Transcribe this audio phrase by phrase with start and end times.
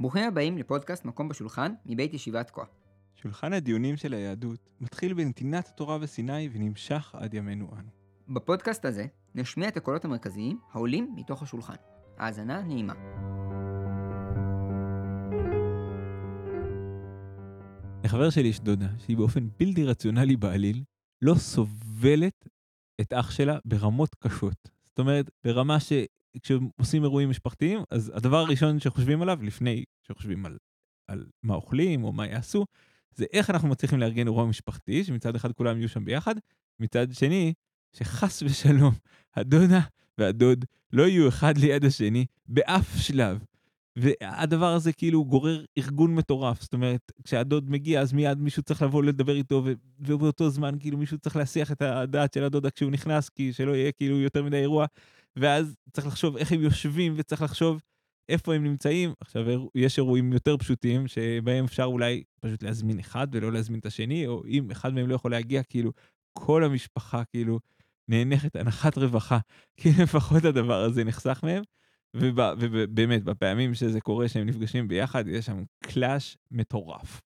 [0.00, 2.62] ברוכים הבאים לפודקאסט מקום בשולחן מבית ישיבת כה.
[3.14, 7.88] שולחן הדיונים של היהדות מתחיל בנתינת התורה בסיני ונמשך עד ימינו אנו.
[8.28, 11.74] בפודקאסט הזה נשמיע את הקולות המרכזיים העולים מתוך השולחן.
[12.18, 12.94] האזנה נעימה.
[18.04, 20.84] לחבר שלי יש דודה שהיא באופן בלתי רציונלי בעליל
[21.22, 22.48] לא סובלת
[23.00, 24.68] את אח שלה ברמות קשות.
[24.84, 25.80] זאת אומרת, ברמה
[26.36, 30.56] שכשעושים אירועים משפחתיים, אז הדבר הראשון שחושבים עליו, לפני שחושבים על,
[31.08, 32.66] על מה אוכלים או מה יעשו,
[33.14, 36.34] זה איך אנחנו מצליחים לארגן אירוע משפחתי, שמצד אחד כולם יהיו שם ביחד,
[36.80, 37.52] מצד שני,
[37.92, 38.94] שחס ושלום,
[39.36, 39.80] הדודה
[40.18, 43.38] והדוד לא יהיו אחד ליד השני באף שלב.
[43.96, 49.02] והדבר הזה כאילו גורר ארגון מטורף, זאת אומרת, כשהדוד מגיע אז מיד מישהו צריך לבוא
[49.02, 49.64] לדבר איתו,
[49.98, 53.92] ובאותו זמן כאילו מישהו צריך להסיח את הדעת של הדודה כשהוא נכנס, כי שלא יהיה
[53.92, 54.86] כאילו יותר מדי אירוע,
[55.36, 57.80] ואז צריך לחשוב איך הם יושבים, וצריך לחשוב
[58.28, 59.12] איפה הם נמצאים.
[59.20, 64.26] עכשיו, יש אירועים יותר פשוטים, שבהם אפשר אולי פשוט להזמין אחד ולא להזמין את השני,
[64.26, 65.92] או אם אחד מהם לא יכול להגיע, כאילו,
[66.32, 67.60] כל המשפחה כאילו
[68.08, 69.38] נאנחת הנחת רווחה,
[69.76, 71.62] כי לפחות הדבר הזה נחסך מהם.
[72.16, 77.20] ובאמת, בפעמים שזה קורה שהם נפגשים ביחד, יש שם קלאש מטורף.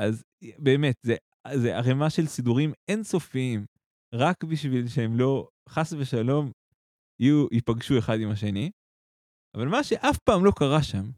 [0.00, 0.24] אז
[0.58, 3.66] באמת, זה, ערימה של סידורים אינסופיים,
[4.14, 6.50] רק בשביל שהם לא, חס ושלום,
[7.20, 8.70] יהיו, ייפגשו אחד עם השני.
[9.56, 11.10] אבל מה שאף פעם לא קרה שם,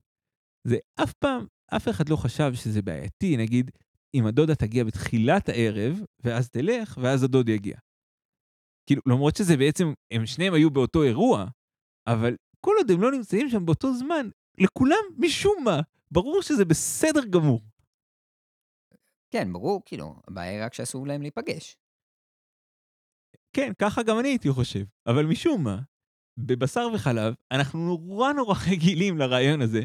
[0.68, 1.46] זה אף פעם,
[1.76, 3.70] אף אחד לא חשב שזה בעייתי, נגיד,
[4.14, 7.78] אם הדודה תגיע בתחילת הערב, ואז תלך, ואז הדוד יגיע.
[8.86, 11.46] כאילו, למרות שזה בעצם, הם שניהם היו באותו אירוע,
[12.06, 17.24] אבל כל עוד הם לא נמצאים שם באותו זמן, לכולם, משום מה, ברור שזה בסדר
[17.30, 17.60] גמור.
[19.30, 21.76] כן, ברור, כאילו, הבעיה היא רק שאסור להם להיפגש.
[23.52, 24.84] כן, ככה גם אני הייתי חושב.
[25.06, 25.80] אבל משום מה,
[26.38, 29.82] בבשר וחלב, אנחנו נורא נורא רגילים לרעיון הזה,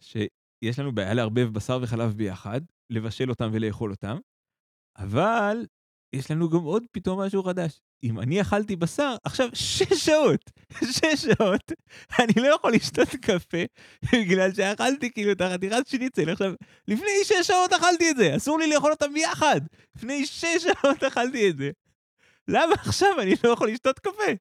[0.00, 4.16] שיש לנו בעיה לערבב בשר וחלב ביחד, לבשל אותם ולאכול אותם,
[4.98, 5.66] אבל
[6.12, 7.80] יש לנו גם עוד פתאום משהו חדש.
[8.04, 10.50] אם אני אכלתי בשר, עכשיו שש שעות,
[10.96, 11.72] שש שעות,
[12.18, 13.62] אני לא יכול לשתות קפה
[14.12, 16.30] בגלל שאכלתי כאילו את החתיכת שניצל.
[16.30, 16.52] עכשיו,
[16.88, 19.60] לפני שש שעות אכלתי את זה, אסור לי לאכול אותם ביחד.
[19.96, 21.70] לפני שש שעות אכלתי את זה.
[22.48, 24.32] למה עכשיו אני לא יכול לשתות קפה?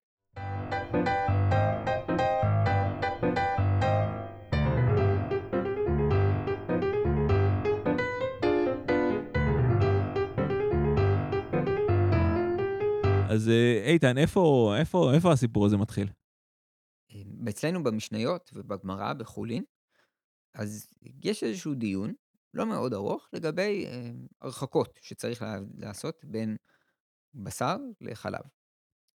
[13.31, 16.07] אז אה, איתן, איפה, איפה, איפה הסיפור הזה מתחיל?
[17.49, 19.63] אצלנו במשניות ובגמרא בחולין,
[20.53, 20.87] אז
[21.23, 22.13] יש איזשהו דיון,
[22.53, 24.11] לא מאוד ארוך, לגבי אה,
[24.41, 25.45] הרחקות שצריך
[25.77, 26.57] לעשות בין
[27.33, 28.41] בשר לחלב.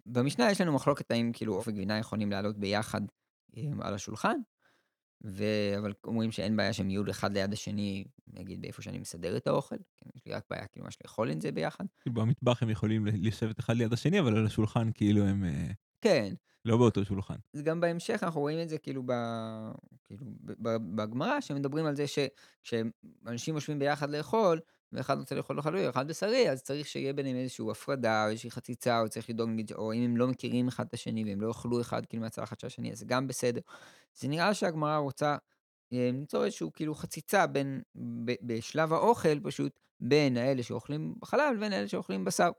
[0.06, 3.02] במשנה יש לנו מחלוקת האם כאילו עוף וגבינה יכולים לעלות ביחד
[3.58, 4.38] אה, על השולחן,
[5.26, 5.44] ו...
[5.78, 8.04] אבל אומרים שאין בעיה שהם יהיו אחד ליד השני,
[8.34, 11.42] נגיד באיפה שאני מסדר את האוכל, כן, יש לי רק בעיה כאילו ממש לאכול את
[11.42, 11.86] זה ביחד.
[12.06, 15.44] במטבח הם יכולים לשבת אחד ליד השני, אבל על השולחן כאילו הם...
[15.46, 15.72] אה,
[16.02, 16.34] כן.
[16.66, 17.36] לא באותו שולחן.
[17.54, 19.12] זה גם בהמשך אנחנו רואים את זה כאילו, ב...
[20.04, 20.26] כאילו
[20.96, 24.60] בגמרא, שמדברים על זה שכשאנשים יושבים ביחד לאכול,
[24.92, 29.02] ואחד רוצה לאכול חלוי, אחד בשרי, אז צריך שיהיה ביניהם איזושהי הפרדה, או איזושהי חציצה,
[29.02, 32.06] או צריך לדאוג, או אם הם לא מכירים אחד את השני, והם לא יאכלו אחד
[32.06, 33.62] כאילו מהצלחת של השני, אז זה גם בסדר.
[34.16, 35.38] זה נראה שהגמרא רוצה
[35.94, 37.82] אה, למצוא איזושהי כאילו חציצה בין,
[38.26, 42.50] ב, בשלב האוכל פשוט, בין האלה שאוכלים חלב לבין האלה שאוכלים בשר.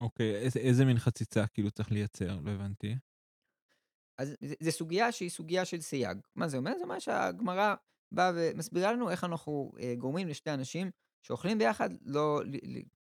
[0.00, 2.40] אוקיי, איזה, איזה מין חציצה כאילו צריך לייצר?
[2.40, 2.94] לא הבנתי.
[4.18, 6.18] אז זו סוגיה שהיא סוגיה של סייג.
[6.34, 6.72] מה זה אומר?
[6.78, 7.74] זה אומר שהגמרא
[8.12, 10.90] באה ומסבירה לנו איך אנחנו אה, גורמים לשתי אנשים
[11.22, 12.42] שאוכלים ביחד, לא,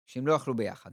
[0.06, 0.92] שהם לא אכלו ביחד.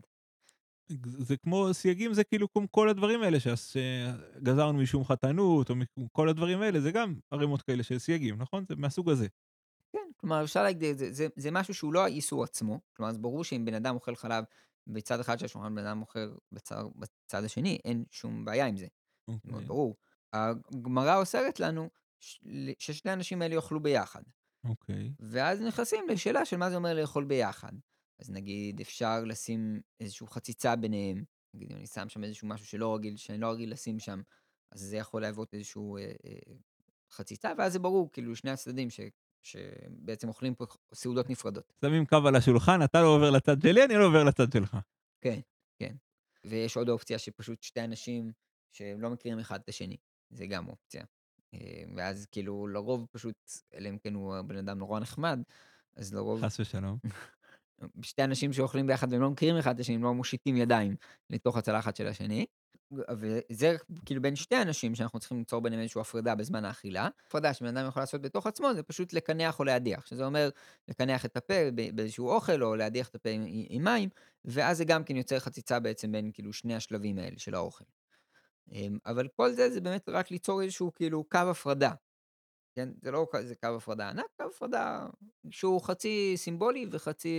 [1.05, 5.75] זה כמו סייגים, זה כאילו כמו כל הדברים האלה שגזרנו משום חתנות, או
[6.13, 8.65] כל הדברים האלה, זה גם ערימות כאלה של סייגים, נכון?
[8.69, 9.27] זה מהסוג הזה.
[9.93, 13.45] כן, כלומר, אפשר להגיד, זה, זה, זה משהו שהוא לא האיסור עצמו, כלומר, אז ברור
[13.45, 14.45] שאם בן אדם אוכל חלב
[14.87, 18.87] בצד אחד של השולחן, בן אדם אוכל בצד, בצד השני, אין שום בעיה עם זה.
[18.87, 19.35] Okay.
[19.45, 19.67] מאוד אוקיי.
[19.67, 19.97] ברור.
[20.33, 21.91] הגמרא אוסרת לנו
[22.79, 24.23] ששני האנשים האלה יאכלו ביחד.
[24.65, 24.95] אוקיי.
[25.09, 25.23] Okay.
[25.31, 27.73] ואז נכנסים לשאלה של מה זה אומר לאכול ביחד.
[28.21, 31.25] אז נגיד אפשר לשים איזושהי חציצה ביניהם,
[31.55, 34.21] נגיד אם אני שם שם איזשהו משהו שלא רגיל, שאני לא רגיל לשים שם,
[34.73, 36.55] אז זה יכול להוות איזשהו אה, אה,
[37.11, 39.01] חציצה, ואז זה ברור, כאילו שני הצדדים ש,
[39.43, 41.73] שבעצם אוכלים פה סעודות נפרדות.
[41.81, 44.77] שמים קו על השולחן, אתה לא עובר לצד שלי, אני לא עובר לצד שלך.
[45.21, 45.41] כן,
[45.79, 45.97] כן.
[46.45, 48.33] ויש עוד אופציה שפשוט שתי אנשים
[48.73, 49.97] שהם לא מכירים אחד את השני,
[50.31, 51.05] זה גם אופציה.
[51.55, 53.37] אה, ואז כאילו לרוב פשוט,
[53.75, 55.41] אלא אם כן הוא בן אדם נורא נחמד,
[55.97, 56.45] אז לרוב...
[56.45, 56.99] חס ושלום.
[58.03, 60.97] שתי אנשים שאוכלים ביחד והם לא מכירים אחד את השני, הם לא מושיטים ידיים
[61.31, 62.47] לתוך הצלחת של השני.
[62.91, 67.09] וזה כאילו בין שתי אנשים שאנחנו צריכים ליצור ביניהם איזושהי הפרדה בזמן האכילה.
[67.27, 70.51] הפרדה שבן אדם יכול לעשות בתוך עצמו זה פשוט לקנח או להדיח, שזה אומר
[70.89, 71.55] לקנח את הפה
[71.95, 73.29] באיזשהו אוכל או להדיח את הפה
[73.69, 74.09] עם מים,
[74.45, 77.85] ואז זה גם כן יוצר חציצה בעצם בין כאילו שני השלבים האלה של האוכל.
[78.73, 81.93] אמ, אבל כל זה זה באמת רק ליצור איזשהו כאילו קו הפרדה.
[82.77, 85.07] כן, זה לא איזה קו הפרדה ענק, קו הפרדה
[85.51, 87.35] שהוא חצי סימבולי וחצי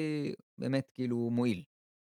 [0.58, 1.64] באמת כאילו מועיל.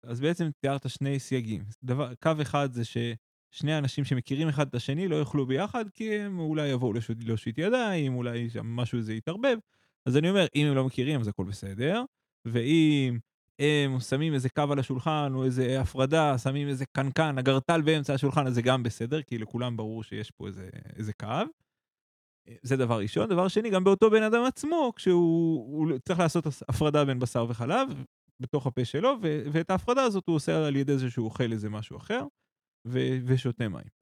[0.04, 1.64] אז בעצם תיארת שני סייגים.
[1.84, 6.38] דבר, קו אחד זה ששני אנשים שמכירים אחד את השני לא יאכלו ביחד, כי הם
[6.38, 6.92] אולי יבואו
[7.26, 9.56] להושיט ידיים, אולי משהו זה יתערבב.
[10.06, 12.02] אז אני אומר, אם הם לא מכירים אז הכל בסדר,
[12.44, 13.18] ואם
[13.60, 18.46] הם שמים איזה קו על השולחן או איזה הפרדה, שמים איזה קנקן, אגרטל באמצע השולחן,
[18.46, 21.26] אז זה גם בסדר, כי לכולם ברור שיש פה איזה, איזה קו.
[22.62, 23.28] זה דבר ראשון.
[23.28, 27.88] דבר שני, גם באותו בן אדם עצמו, כשהוא צריך לעשות הפרדה בין בשר וחלב,
[28.40, 31.70] בתוך הפה שלו, ו- ואת ההפרדה הזאת הוא עושה על ידי זה שהוא אוכל איזה
[31.70, 32.22] משהו אחר,
[32.86, 34.00] ו- ושותה מים.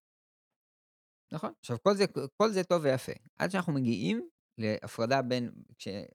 [1.32, 1.52] נכון.
[1.60, 2.04] עכשיו, כל זה,
[2.36, 4.28] כל זה טוב ויפה, עד שאנחנו מגיעים
[4.58, 5.50] להפרדה בין,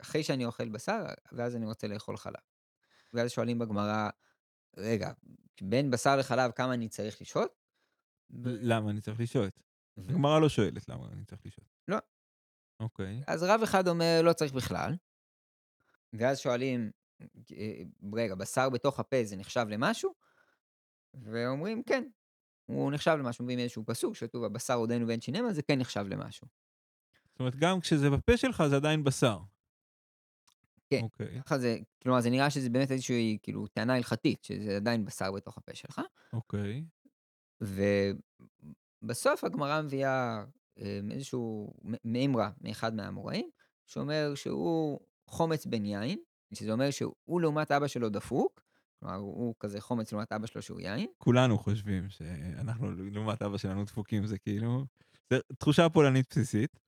[0.01, 2.52] אחרי שאני אוכל בשר, ואז אני רוצה לאכול חלב.
[3.13, 4.09] ואז שואלים בגמרא,
[4.77, 5.11] רגע,
[5.61, 7.63] בין בשר לחלב כמה אני צריך לשהות?
[8.45, 9.59] למה אני צריך לשהות?
[9.97, 11.69] הגמרא לא שואלת למה אני צריך לשהות.
[11.87, 11.97] לא.
[12.79, 13.23] אוקיי.
[13.27, 14.95] אז רב אחד אומר לא צריך בכלל,
[16.13, 16.91] ואז שואלים,
[17.51, 17.81] אה,
[18.13, 20.13] רגע, בשר בתוך הפה זה נחשב למשהו?
[21.13, 22.03] ואומרים כן,
[22.65, 26.47] הוא נחשב למשהו, מביאים איזשהו פסוק שכתוב הבשר עודנו ואין שינמה, זה כן נחשב למשהו.
[27.31, 29.39] זאת אומרת, גם כשזה בפה שלך זה עדיין בשר.
[30.89, 31.41] כן, אוקיי.
[31.45, 35.57] ככה זה, כלומר זה נראה שזה באמת איזושהי כאילו טענה הלכתית, שזה עדיין בשר בתוך
[35.57, 36.01] הפה שלך.
[36.33, 36.83] אוקיי.
[39.03, 40.43] ובסוף הגמרא מביאה
[40.79, 43.49] אה, איזשהו מימרה מאחד מהאמוראים,
[43.87, 46.19] שאומר שהוא חומץ בן יין,
[46.53, 48.63] שזה אומר שהוא לעומת אבא שלו דפוק,
[48.99, 51.07] כלומר הוא כזה חומץ לעומת אבא שלו שהוא יין.
[51.17, 54.85] כולנו חושבים שאנחנו לעומת אבא שלנו דפוקים, זה כאילו,
[55.29, 56.79] זה תחושה פולנית בסיסית.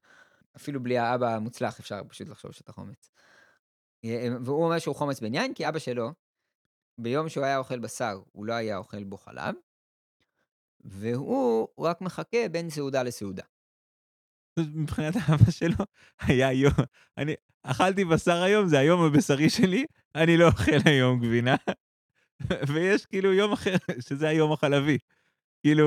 [0.56, 3.09] אפילו בלי האבא המוצלח אפשר פשוט לחשוב שאתה חומץ.
[4.06, 6.12] אה, והוא אומר שהוא חומץ בן יין, כי אבא שלו,
[6.98, 9.56] ביום שהוא היה אוכל בשר, הוא לא היה אוכל בו חלב,
[10.81, 13.44] והוא רק מחכה בין סעודה לסעודה.
[14.60, 15.86] מבחינת אבא שלו,
[16.19, 16.74] היה יום,
[17.18, 19.86] אני אכלתי בשר היום, זה היום הבשרי שלי,
[20.16, 21.56] אני לא אוכל היום גבינה.
[22.74, 24.98] ויש כאילו יום אחר, שזה היום החלבי.
[25.62, 25.86] כאילו,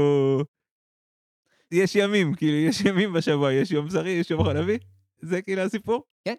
[1.72, 4.78] יש ימים, כאילו, יש ימים בשבוע, יש יום בשרי, יש יום חלבי,
[5.20, 6.04] זה כאילו הסיפור.
[6.24, 6.34] כן,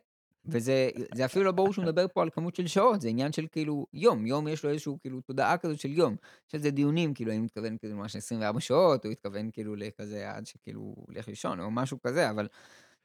[0.46, 0.90] וזה
[1.26, 4.26] אפילו לא ברור שהוא מדבר פה על כמות של שעות, זה עניין של כאילו יום,
[4.26, 6.16] יום יש לו איזשהו כאילו תודעה כזאת של יום.
[6.54, 10.32] על זה דיונים, כאילו, האם הוא מתכוון כאילו ממש 24 שעות, או התכוון כאילו לכזה
[10.32, 12.48] עד שכאילו הוא הולך לישון, או משהו כזה, אבל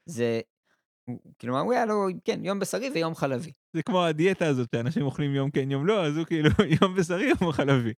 [0.05, 0.41] זה,
[1.39, 3.51] כאילו, הוא היה לו, כן, יום בשרי ויום חלבי.
[3.73, 6.49] זה כמו הדיאטה הזאת, שאנשים אוכלים יום כן, יום לא, אז הוא כאילו
[6.81, 7.93] יום בשרי, יום חלבי.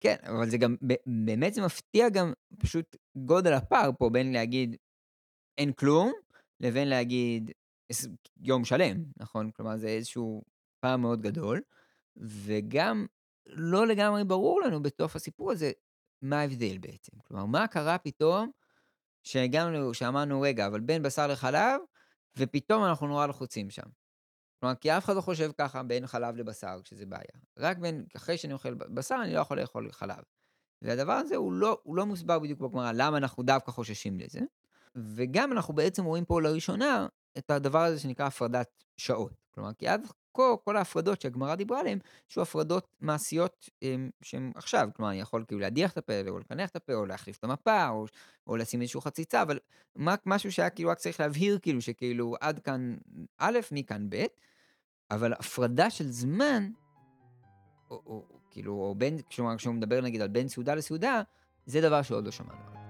[0.00, 4.76] כן, אבל זה גם, באמת זה מפתיע גם פשוט גודל הפער פה בין להגיד
[5.58, 6.12] אין כלום,
[6.60, 7.50] לבין להגיד
[8.40, 9.50] יום שלם, נכון?
[9.50, 10.42] כלומר, זה איזשהו
[10.80, 11.60] פער מאוד גדול,
[12.16, 13.06] וגם
[13.46, 15.72] לא לגמרי ברור לנו בתוך הסיפור הזה
[16.22, 17.12] מה ההבדל בעצם.
[17.24, 18.50] כלומר, מה קרה פתאום
[19.22, 21.80] שהגענו, שאמרנו, רגע, אבל בין בשר לחלב,
[22.36, 23.82] ופתאום אנחנו נורא לחוצים שם.
[24.60, 27.42] כלומר, כי אף אחד לא חושב ככה בין חלב לבשר, כשזה בעיה.
[27.58, 30.22] רק בין, אחרי שאני אוכל בשר, אני לא יכול לאכול חלב.
[30.82, 34.40] והדבר הזה הוא לא, הוא לא מוסבר בדיוק בגמרא, למה אנחנו דווקא חוששים לזה.
[34.96, 37.06] וגם אנחנו בעצם רואים פה לראשונה
[37.38, 39.32] את הדבר הזה שנקרא הפרדת שעות.
[39.54, 41.98] כלומר, כי עד כה, כל ההפרדות שהגמרא דיברה עליהן,
[42.28, 43.70] שהיו הפרדות מעשיות
[44.22, 44.88] שהן עכשיו.
[44.96, 47.88] כלומר, אני יכול כאילו להדיח את הפה, או לקנח את הפה, או להחליף את המפה,
[47.88, 48.06] או,
[48.46, 49.58] או לשים איזושהי חציצה, אבל
[50.26, 52.96] משהו שהיה כאילו רק צריך להבהיר, כאילו, שכאילו עד כאן
[53.38, 54.24] א', מכאן ב',
[55.10, 56.70] אבל הפרדה של זמן,
[57.90, 61.22] או, או כאילו, או בין, כשהוא מדבר נגיד על בין סעודה לסעודה,
[61.66, 62.81] זה דבר שעוד לא שמענו.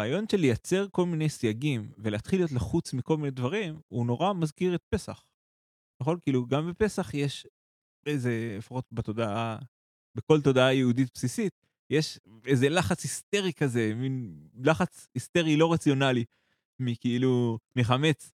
[0.00, 4.74] הרעיון של לייצר כל מיני סייגים ולהתחיל להיות לחוץ מכל מיני דברים, הוא נורא מזכיר
[4.74, 5.24] את פסח.
[6.02, 6.18] נכון?
[6.22, 7.46] כאילו, גם בפסח יש
[8.06, 9.58] איזה, לפחות בתודעה,
[10.14, 11.52] בכל תודעה יהודית בסיסית,
[11.90, 16.24] יש איזה לחץ היסטרי כזה, מין לחץ היסטרי לא רציונלי,
[16.78, 18.32] מכאילו, מחמץ.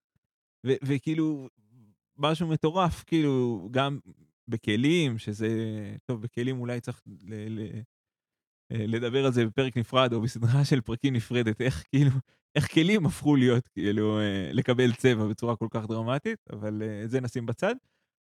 [0.66, 1.48] ו- וכאילו,
[2.16, 3.98] משהו מטורף, כאילו, גם
[4.48, 5.48] בכלים, שזה,
[6.04, 7.80] טוב, בכלים אולי צריך ל- ל-
[8.70, 12.10] לדבר על זה בפרק נפרד או בסדרה של פרקים נפרדת, איך כאילו,
[12.54, 17.08] איך כלים הפכו להיות כאילו אה, לקבל צבע בצורה כל כך דרמטית, אבל את אה,
[17.08, 17.74] זה נשים בצד.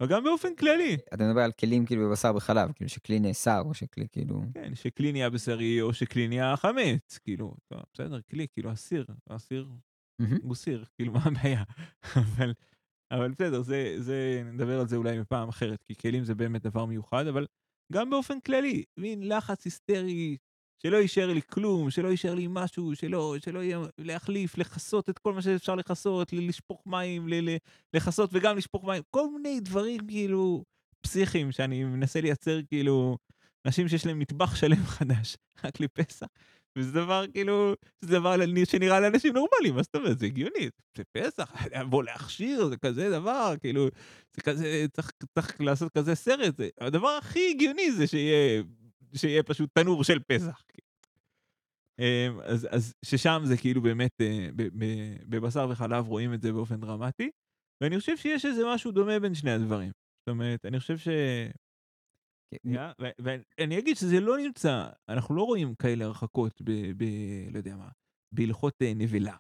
[0.01, 0.97] אבל גם באופן כללי.
[1.15, 4.43] אתה מדבר על כלים כאילו בבשר וחלב, כאילו שכלי נאסר, או שכלי כאילו...
[4.55, 7.55] כן, שכלי נהיה בשרי, או שכלי נהיה חמץ, כאילו,
[7.95, 9.69] בסדר, כלי, כאילו, אסיר, אסיר.
[10.43, 11.63] הוא סיר, כאילו, מה הבעיה?
[12.17, 12.53] אבל,
[13.11, 16.85] אבל בסדר, זה, זה, נדבר על זה אולי בפעם אחרת, כי כלים זה באמת דבר
[16.85, 17.47] מיוחד, אבל
[17.93, 20.37] גם באופן כללי, מין לחץ היסטרי,
[20.83, 25.33] שלא יישאר לי כלום, שלא יישאר לי משהו, שלא, שלא יהיה להחליף, לכסות את כל
[25.33, 27.29] מה שאפשר לכסות, לשפוך מים,
[27.95, 30.65] לכסות וגם לשפוך מים, כל מיני דברים כאילו
[31.01, 33.19] פסיכיים שאני מנסה לייצר כאילו
[33.67, 36.27] אנשים שיש להם מטבח שלם חדש, רק לפסח.
[36.77, 40.19] וזה דבר כאילו, זה דבר שנראה לאנשים נורמליים, מה זאת אומרת?
[40.19, 41.53] זה הגיוני, זה פסח,
[41.91, 43.89] בוא להכשיר, זה כזה דבר, כאילו,
[44.37, 48.63] זה כזה, צריך, צריך לעשות כזה סרט, זה, הדבר הכי הגיוני זה שיהיה,
[49.15, 50.63] שיהיה פשוט תנור של פסח.
[52.01, 54.49] אמ, אז, אז ששם זה כאילו באמת, אה,
[55.29, 57.31] בבשר וחלב רואים את זה באופן דרמטי,
[57.81, 59.91] ואני חושב שיש איזה משהו דומה בין שני הדברים.
[60.21, 61.09] זאת אומרת, אני חושב ש...
[62.51, 62.59] כן,
[63.19, 66.71] ואני אגיד שזה לא נמצא, אנחנו לא רואים כאלה הרחקות ב...
[66.97, 67.05] ב
[67.53, 67.89] לא יודע מה,
[68.33, 69.37] בהלכות אה, נבלה.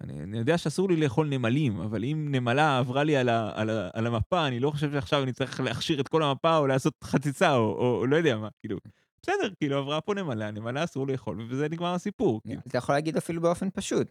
[0.00, 3.70] אני, אני יודע שאסור לי לאכול נמלים, אבל אם נמלה עברה לי על, ה, על,
[3.70, 6.94] ה, על המפה, אני לא חושב שעכשיו אני צריך להכשיר את כל המפה או לעשות
[7.04, 8.78] חציצה או, או, או לא יודע מה, כאילו.
[9.22, 12.40] בסדר, כאילו עברה פה נמלה, נמלה אסור לאכול, ובזה נגמר הסיפור.
[12.42, 12.60] כאילו.
[12.66, 14.08] אתה יכול להגיד אפילו באופן פשוט,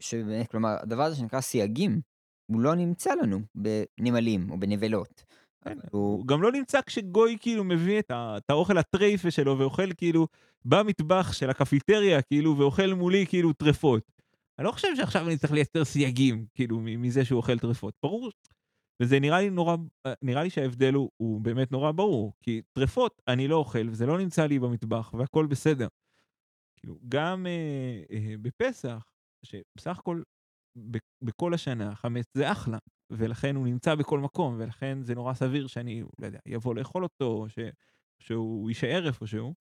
[0.00, 2.00] שבאמת, כלומר, הדבר הזה שנקרא סייגים,
[2.46, 5.24] הוא לא נמצא לנו בנמלים או בנבלות.
[5.64, 6.26] כן, הוא...
[6.26, 10.26] גם לא נמצא כשגוי כאילו מביא את, האוכל הטרייפה שלו ואוכל כאילו
[10.64, 14.12] במטבח של הקפיטריה כאילו ואוכל מולי כאילו טרפות.
[14.58, 17.94] אני לא חושב שעכשיו אני צריך לייצר סייגים כאילו מזה שהוא אוכל טרפות.
[18.02, 18.30] ברור.
[19.02, 19.76] וזה נראה לי נורא,
[20.22, 22.32] נראה לי שההבדל הוא, הוא באמת נורא ברור.
[22.42, 25.88] כי טרפות אני לא אוכל וזה לא נמצא לי במטבח והכל בסדר.
[26.76, 29.04] כאילו גם אה, אה, בפסח,
[29.42, 30.22] שבסך הכל
[31.22, 32.78] בכל השנה חמץ זה אחלה.
[33.10, 37.24] ולכן הוא נמצא בכל מקום, ולכן זה נורא סביר שאני, לא יודע, יבוא לאכול אותו,
[37.24, 37.58] או ש,
[38.18, 39.54] שהוא יישאר איפשהו.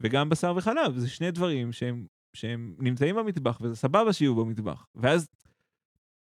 [0.00, 4.86] וגם בשר וחלב, זה שני דברים שהם, שהם נמצאים במטבח, וזה סבבה שיהיו במטבח.
[4.94, 5.28] ואז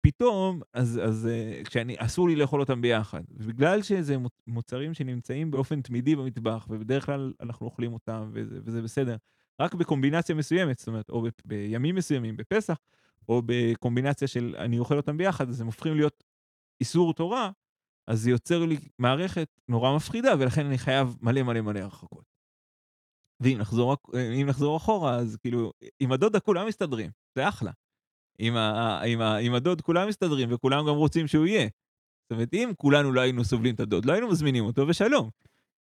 [0.01, 3.23] פתאום, אז, אז uh, כשאני, אסור לי לאכול אותם ביחד.
[3.31, 8.81] ובגלל שזה מוצ- מוצרים שנמצאים באופן תמידי במטבח, ובדרך כלל אנחנו אוכלים אותם, וזה, וזה
[8.81, 9.15] בסדר,
[9.59, 12.77] רק בקומבינציה מסוימת, זאת אומרת, או ב, בימים מסוימים, בפסח,
[13.29, 16.23] או בקומבינציה של אני אוכל אותם ביחד, אז הם הופכים להיות
[16.81, 17.51] איסור תורה,
[18.07, 22.25] אז זה יוצר לי מערכת נורא מפחידה, ולכן אני חייב מלא מלא מלא הרחקות.
[23.39, 23.95] ואם נחזור,
[24.45, 27.71] נחזור אחורה, אז כאילו, עם הדודה כולם מסתדרים, זה אחלה.
[28.39, 31.67] עם, ה, עם, ה, עם הדוד כולם מסתדרים, וכולם גם רוצים שהוא יהיה.
[32.23, 35.29] זאת אומרת, אם כולנו לא היינו סובלים את הדוד, לא היינו מזמינים אותו, ושלום.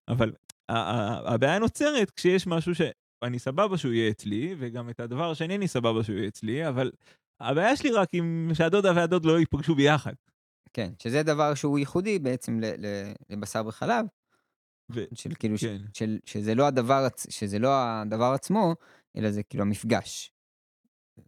[0.09, 0.33] אבל
[0.69, 6.05] הבעיה נוצרת כשיש משהו שאני סבבה שהוא יהיה אצלי, וגם את הדבר השני אני סבבה
[6.05, 6.91] שהוא יהיה אצלי, אבל
[7.41, 10.13] הבעיה שלי רק עם שהדודה והדוד לא ייפגשו ביחד.
[10.75, 12.61] כן, שזה דבר שהוא ייחודי בעצם
[13.31, 14.07] לבשר וחלב,
[14.93, 15.79] ו- של כאילו, ש- כן.
[15.95, 18.75] של, שזה, לא הדבר, שזה לא הדבר עצמו,
[19.17, 20.33] אלא זה כאילו המפגש.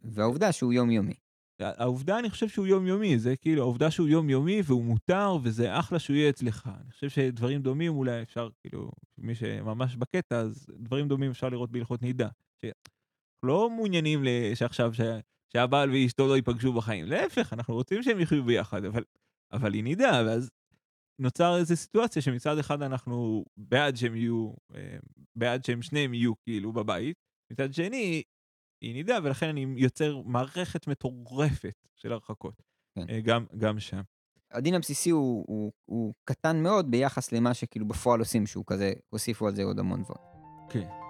[0.03, 1.13] והעובדה שהוא יומיומי.
[1.59, 6.15] העובדה, אני חושב שהוא יומיומי, זה כאילו, העובדה שהוא יומיומי והוא מותר, וזה אחלה שהוא
[6.15, 6.69] יהיה אצלך.
[6.81, 11.71] אני חושב שדברים דומים אולי אפשר, כאילו, מי שממש בקטע, אז דברים דומים אפשר לראות
[11.71, 12.27] בהלכות נידה.
[13.45, 14.23] לא מעוניינים
[14.55, 15.01] שעכשיו, ש...
[15.53, 17.05] שהבעל ואשתו לא ייפגשו בחיים.
[17.05, 19.03] להפך, אנחנו רוצים שהם יחיו ביחד, אבל,
[19.51, 20.49] אבל היא נידה, ואז
[21.19, 24.97] נוצר איזו סיטואציה שמצד אחד אנחנו בעד שהם יהיו, אה,
[25.35, 27.17] בעד שהם שניהם יהיו כאילו בבית,
[27.51, 28.23] מצד שני,
[28.81, 32.61] היא נידה, ולכן אני יוצר מערכת מטורפת של הרחקות.
[32.95, 33.09] כן.
[33.09, 34.01] אה, גם, גם שם.
[34.51, 39.47] הדין הבסיסי הוא, הוא, הוא קטן מאוד ביחס למה שכאילו בפועל עושים, שהוא כזה, הוסיפו
[39.47, 40.21] על זה עוד המון דברים.
[40.69, 41.06] כן.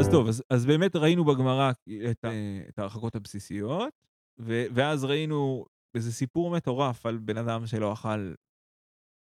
[0.00, 1.70] אז טוב, אז, אז באמת ראינו בגמרא
[2.10, 2.28] את, ה-
[2.68, 3.94] את ההרחקות הבסיסיות,
[4.38, 8.34] ו, ואז ראינו איזה סיפור מטורף על בן אדם שלא אכל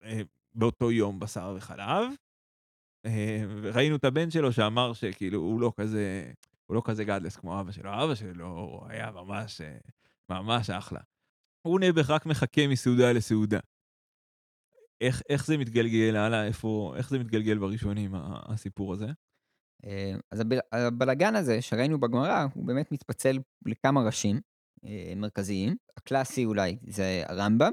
[0.03, 0.21] אה,
[0.55, 2.11] באותו יום בשר וחלב.
[3.05, 6.31] אה, וראינו את הבן שלו שאמר שכאילו הוא לא כזה,
[6.65, 9.77] הוא לא כזה גדלס כמו אבא שלו, אבא שלו היה ממש, אה,
[10.29, 10.99] ממש אחלה.
[11.61, 13.59] הוא נעבך רק מחכה מסעודה לסעודה.
[15.01, 19.07] איך, איך זה מתגלגל הלאה, איפה, איך זה מתגלגל בראשונים, הסיפור הזה?
[19.85, 24.41] אה, אז הבל- הבלגן הזה שראינו בגמרא, הוא באמת מתפצל לכמה ראשים
[24.85, 25.75] אה, מרכזיים.
[25.97, 27.71] הקלאסי אולי זה הרמב"ם,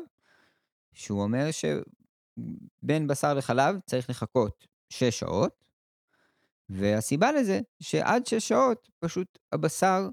[0.93, 5.65] שהוא אומר שבין בשר לחלב צריך לחכות 6 שעות,
[6.69, 10.09] והסיבה לזה שעד 6 שעות פשוט הבשר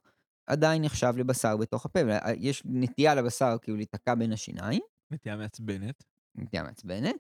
[0.48, 2.00] עדיין נחשב לבשר בתוך הפה,
[2.38, 4.82] יש נטייה לבשר כאילו להיתקע בין השיניים,
[5.12, 6.04] נטייה מעצבנת.
[6.36, 7.16] נטייה מעצבנת,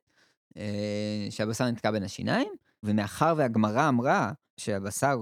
[0.57, 5.17] אה, שהבשר נתקע בין השיניים, ומאחר והגמרא אמרה שהבשר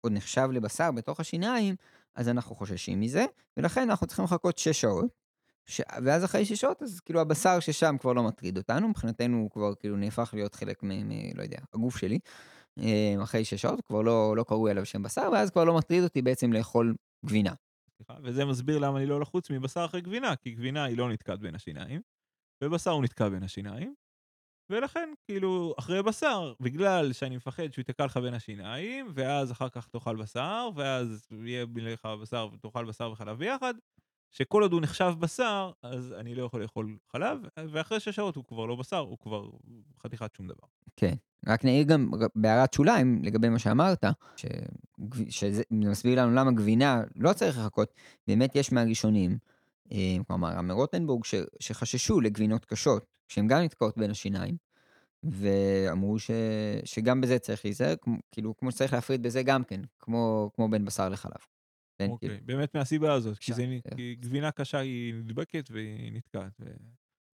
[0.00, 1.74] עוד נחשב לבשר בתוך השיניים,
[2.14, 3.24] אז אנחנו חוששים מזה,
[3.56, 5.10] ולכן אנחנו צריכים לחכות 6 שעות,
[5.66, 5.80] ש...
[6.04, 9.74] ואז אחרי 6 שעות, אז כאילו הבשר ששם כבר לא מטריד אותנו, מבחינתנו הוא כבר
[9.74, 10.88] כאילו נהפך להיות חלק מ...
[10.88, 11.10] מ...
[11.34, 12.18] לא יודע, הגוף שלי.
[12.78, 16.04] אה, אחרי 6 שעות, כבר לא, לא קרוי עליו שם בשר, ואז כבר לא מטריד
[16.04, 16.94] אותי בעצם לאכול
[17.26, 17.52] גבינה.
[18.22, 21.54] וזה מסביר למה אני לא לחוץ מבשר אחרי גבינה, כי גבינה היא לא נתקעת בין
[21.54, 22.00] השיניים,
[22.64, 23.94] ובשר הוא נתקע בין השיניים,
[24.70, 29.88] ולכן, כאילו, אחרי בשר, בגלל שאני מפחד שהוא ייתקע לך בין השיניים, ואז אחר כך
[29.88, 33.74] תאכל בשר, ואז יהיה לך בשר ותאכל בשר וחלב ביחד,
[34.30, 38.44] שכל עוד הוא נחשב בשר, אז אני לא יכול לאכול חלב, ואחרי שש שעות הוא
[38.44, 39.50] כבר לא בשר, הוא כבר
[40.02, 40.66] חתיכת שום דבר.
[40.96, 41.14] כן,
[41.46, 44.04] רק נעיר גם בהערת שוליים לגבי מה שאמרת,
[44.36, 44.46] ש...
[45.28, 47.94] שזה מסביר לנו למה גבינה לא צריך לחכות,
[48.28, 49.38] באמת יש מהראשונים,
[49.92, 51.34] אה, כלומר, מרוטנבורג, ש...
[51.60, 54.56] שחששו לגבינות קשות, שהן גם נתקעות בין השיניים,
[55.22, 56.30] ואמרו ש...
[56.84, 57.94] שגם בזה צריך להיזהר,
[58.32, 61.32] כאילו, כמו שצריך להפריד בזה גם כן, כמו, כמו בין בשר לחלב.
[61.98, 62.44] כן, אוקיי, כאילו...
[62.44, 63.66] באמת מהסיבה הזאת, כי, זה...
[63.96, 66.52] כי גבינה קשה היא נדבקת והיא נתקעת.
[66.60, 66.64] ו...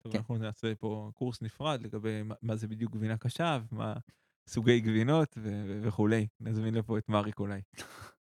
[0.02, 0.18] טוב, כן.
[0.18, 3.94] אנחנו נעשה פה קורס נפרד לגבי מה, מה זה בדיוק גבינה קשה, ומה
[4.48, 5.78] סוגי גבינות ו...
[5.82, 6.26] וכולי.
[6.40, 7.60] נזמין לפה את מריק אולי.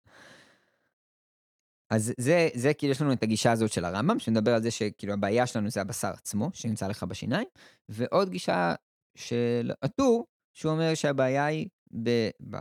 [1.89, 5.13] אז זה, זה כאילו יש לנו את הגישה הזאת של הרמב"ם, שמדבר על זה שכאילו
[5.13, 7.47] הבעיה שלנו זה הבשר עצמו, שנמצא לך בשיניים,
[7.89, 8.75] ועוד גישה
[9.15, 11.67] של הטור, שהוא אומר שהבעיה היא,
[12.03, 12.09] ב,
[12.49, 12.57] ב,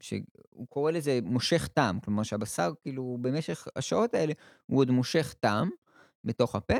[0.00, 4.32] שהוא קורא לזה מושך טעם, כלומר שהבשר כאילו במשך השעות האלה
[4.66, 5.70] הוא עוד מושך טעם
[6.24, 6.76] בתוך הפה,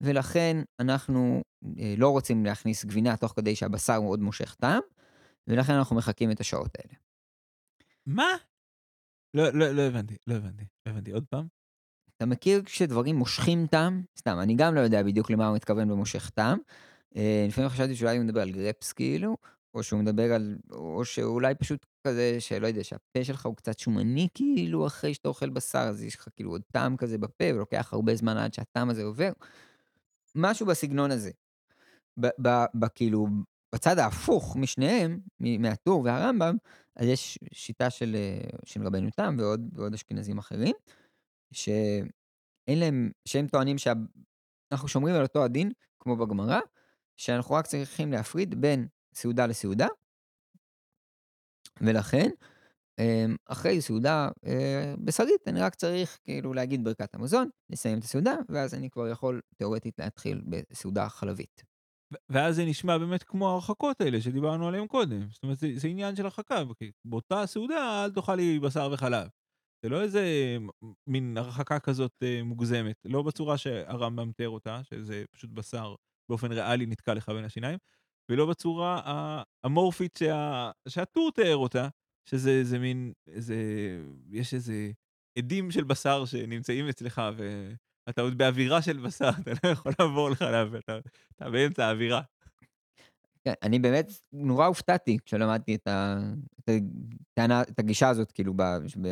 [0.00, 1.42] ולכן אנחנו
[1.78, 4.80] אה, לא רוצים להכניס גבינה תוך כדי שהבשר הוא עוד מושך טעם,
[5.48, 6.94] ולכן אנחנו מחכים את השעות האלה.
[8.06, 8.36] מה?
[9.34, 11.12] לא, לא, לא הבנתי, לא הבנתי, לא הבנתי.
[11.12, 11.46] עוד פעם?
[12.16, 14.02] אתה מכיר כשדברים מושכים טעם?
[14.18, 16.58] סתם, אני גם לא יודע בדיוק למה הוא מתכוון במושך טעם.
[17.16, 19.36] אה, לפעמים חשבתי שאולי הוא מדבר על גרפס כאילו,
[19.74, 24.28] או שהוא מדבר על, או שאולי פשוט כזה, שלא יודע, שהפה שלך הוא קצת שומני
[24.34, 28.14] כאילו, אחרי שאתה אוכל בשר, אז יש לך כאילו עוד טעם כזה בפה, ולוקח הרבה
[28.14, 29.32] זמן עד שהטעם הזה עובר.
[30.34, 31.30] משהו בסגנון הזה.
[32.94, 33.26] כאילו,
[33.74, 36.56] בצד ההפוך משניהם, מהטור והרמב"ם,
[36.96, 38.16] אז יש שיטה של,
[38.64, 40.74] של רבנו תם ועוד, ועוד אשכנזים אחרים,
[41.52, 46.60] שאין להם, שהם טוענים שאנחנו שומרים על אותו הדין, כמו בגמרא,
[47.16, 49.86] שאנחנו רק צריכים להפריד בין סעודה לסעודה,
[51.80, 52.30] ולכן,
[52.98, 58.34] אמ, אחרי סעודה אה, בשרית, אני רק צריך כאילו להגיד ברכת המזון, לסיים את הסעודה,
[58.48, 61.71] ואז אני כבר יכול תאורטית להתחיל בסעודה חלבית.
[62.28, 65.30] ואז זה נשמע באמת כמו ההרחקות האלה שדיברנו עליהן קודם.
[65.30, 66.62] זאת אומרת, זה, זה עניין של הרחקה.
[67.04, 69.28] באותה סעודה אל תאכל לי בשר וחלב.
[69.82, 70.56] זה לא איזה
[71.06, 72.96] מין הרחקה כזאת אה, מוגזמת.
[73.04, 75.94] לא בצורה שהרמב"ם תיאר אותה, שזה פשוט בשר
[76.28, 77.78] באופן ריאלי נתקע לך בין השיניים,
[78.30, 79.00] ולא בצורה
[79.64, 81.88] האמורפית שה, שהטור תיאר אותה,
[82.28, 83.56] שזה איזה מין, איזה,
[84.30, 84.90] יש איזה
[85.38, 87.22] עדים של בשר שנמצאים אצלך,
[88.06, 90.98] ואתה עוד באווירה של בשר, אתה לא יכול לעבור לחלב, אתה,
[91.36, 92.22] אתה באמצע האווירה.
[93.44, 96.18] כן, אני באמת נורא הופתעתי כשלמדתי את, ה,
[96.60, 96.70] את,
[97.32, 98.62] הטענה, את הגישה הזאת, כאילו, ב,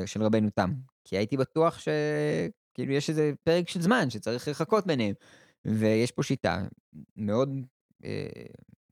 [0.07, 0.73] של רבנו תם.
[1.05, 5.15] כי הייתי בטוח שכאילו יש איזה פרק של זמן שצריך לחכות ביניהם.
[5.65, 6.65] ויש פה שיטה
[7.17, 7.49] מאוד
[8.05, 8.27] אה,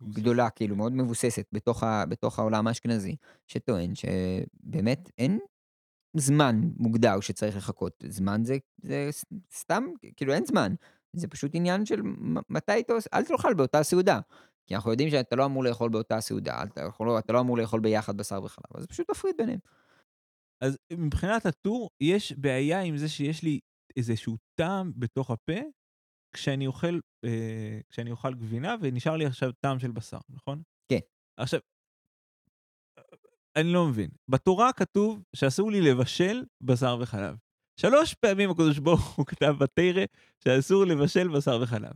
[0.02, 5.38] גדולה, כאילו, מאוד מבוססת בתוך, ה, בתוך העולם האשכנזי, שטוען שבאמת אין
[6.18, 8.04] זמן מוגדר שצריך לחכות.
[8.08, 9.10] זמן זה, זה
[9.52, 9.84] סתם,
[10.16, 10.74] כאילו אין זמן.
[11.12, 12.00] זה פשוט עניין של
[12.48, 14.20] מתי אתה עושה, אל תאכל באותה סעודה.
[14.66, 17.80] כי אנחנו יודעים שאתה לא אמור לאכול באותה סעודה, אתה, יכול, אתה לא אמור לאכול
[17.80, 19.58] ביחד בשר וחלב, אז פשוט תפריד ביניהם.
[20.60, 23.60] אז מבחינת הטור, יש בעיה עם זה שיש לי
[23.96, 25.60] איזשהו טעם בתוך הפה,
[26.34, 30.62] כשאני אוכל, אה, כשאני אוכל גבינה ונשאר לי עכשיו טעם של בשר, נכון?
[30.88, 30.98] כן.
[31.36, 31.60] עכשיו,
[33.56, 34.10] אני לא מבין.
[34.28, 37.36] בתורה כתוב שאסור לי לבשל בשר וחלב.
[37.80, 40.04] שלוש פעמים הקדוש ברוך הוא כתב בתרא
[40.44, 41.92] שאסור לבשל בשר וחלב.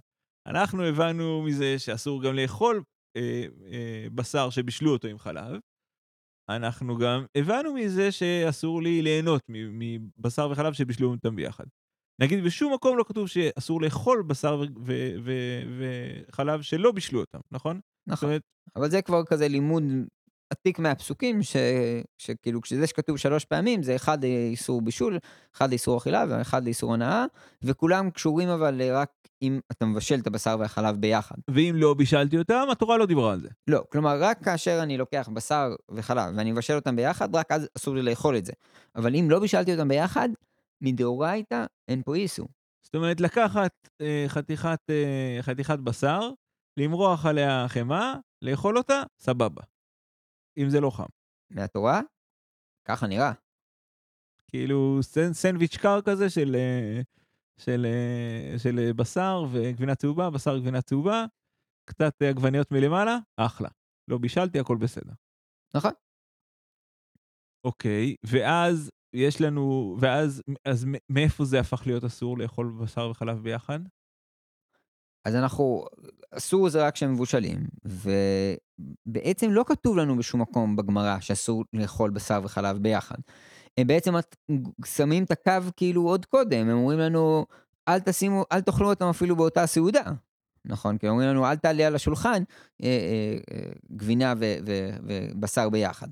[0.47, 2.83] אנחנו הבנו מזה שאסור גם לאכול
[3.17, 5.61] אה, אה, בשר שבישלו אותו עם חלב.
[6.49, 11.65] אנחנו גם הבנו מזה שאסור לי ליהנות מבשר וחלב שבישלו אותם ביחד.
[12.21, 14.63] נגיד בשום מקום לא כתוב שאסור לאכול בשר
[16.29, 17.81] וחלב שלא בישלו אותם, נכון?
[18.07, 18.43] נכון, אומרת...
[18.77, 19.83] אבל זה כבר כזה לימוד
[20.53, 21.57] עתיק מהפסוקים, ש...
[22.19, 25.19] שכאילו כשזה שכתוב שלוש פעמים, זה אחד לאיסור בישול,
[25.57, 27.25] אחד לאיסור אכילה ואחד לאיסור הנאה,
[27.63, 29.09] וכולם קשורים אבל רק
[29.43, 31.35] אם אתה מבשל את הבשר והחלב ביחד.
[31.51, 33.49] ואם לא בישלתי אותם, התורה לא דיברה על זה.
[33.69, 37.95] לא, כלומר, רק כאשר אני לוקח בשר וחלב ואני מבשל אותם ביחד, רק אז אסור
[37.95, 38.53] לי לאכול את זה.
[38.97, 40.29] אבל אם לא בישלתי אותם ביחד,
[40.81, 42.49] מדאורייתא אין פה איסור.
[42.83, 46.31] זאת אומרת, לקחת אה, חתיכת, אה, חתיכת בשר,
[46.77, 49.63] למרוח עליה חמאה, לאכול אותה, סבבה.
[50.57, 51.07] אם זה לא חם.
[51.51, 52.01] מהתורה?
[52.85, 53.33] ככה נראה.
[54.49, 54.99] כאילו
[55.33, 56.57] סנדוויץ' קר כזה של,
[57.57, 57.87] של,
[58.59, 61.25] של בשר וגבינה צהובה, בשר וגבינה צהובה,
[61.85, 63.69] קצת עגבניות מלמעלה, אחלה.
[64.09, 65.13] לא בישלתי, הכל בסדר.
[65.75, 65.93] נכון.
[67.65, 73.81] אוקיי, ואז יש לנו, ואז אז מאיפה זה הפך להיות אסור לאכול בשר וחלב ביחד?
[75.25, 75.85] אז אנחנו,
[76.31, 77.67] אסור זה רק כשהם מבושלים,
[79.07, 83.19] ובעצם לא כתוב לנו בשום מקום בגמרא שאסור לאכול בשר וחלב ביחד.
[83.79, 84.15] הם בעצם
[84.85, 87.47] שמים את הקו כאילו עוד קודם, הם אומרים לנו,
[87.89, 90.03] אל תשימו, אל תאכלו אותם אפילו באותה סעודה.
[90.65, 90.99] נכון?
[90.99, 92.43] כי אומרים לנו, אל תעלה על השולחן
[92.83, 96.09] אה, אה, אה, גבינה ו, ו, ובשר ביחד.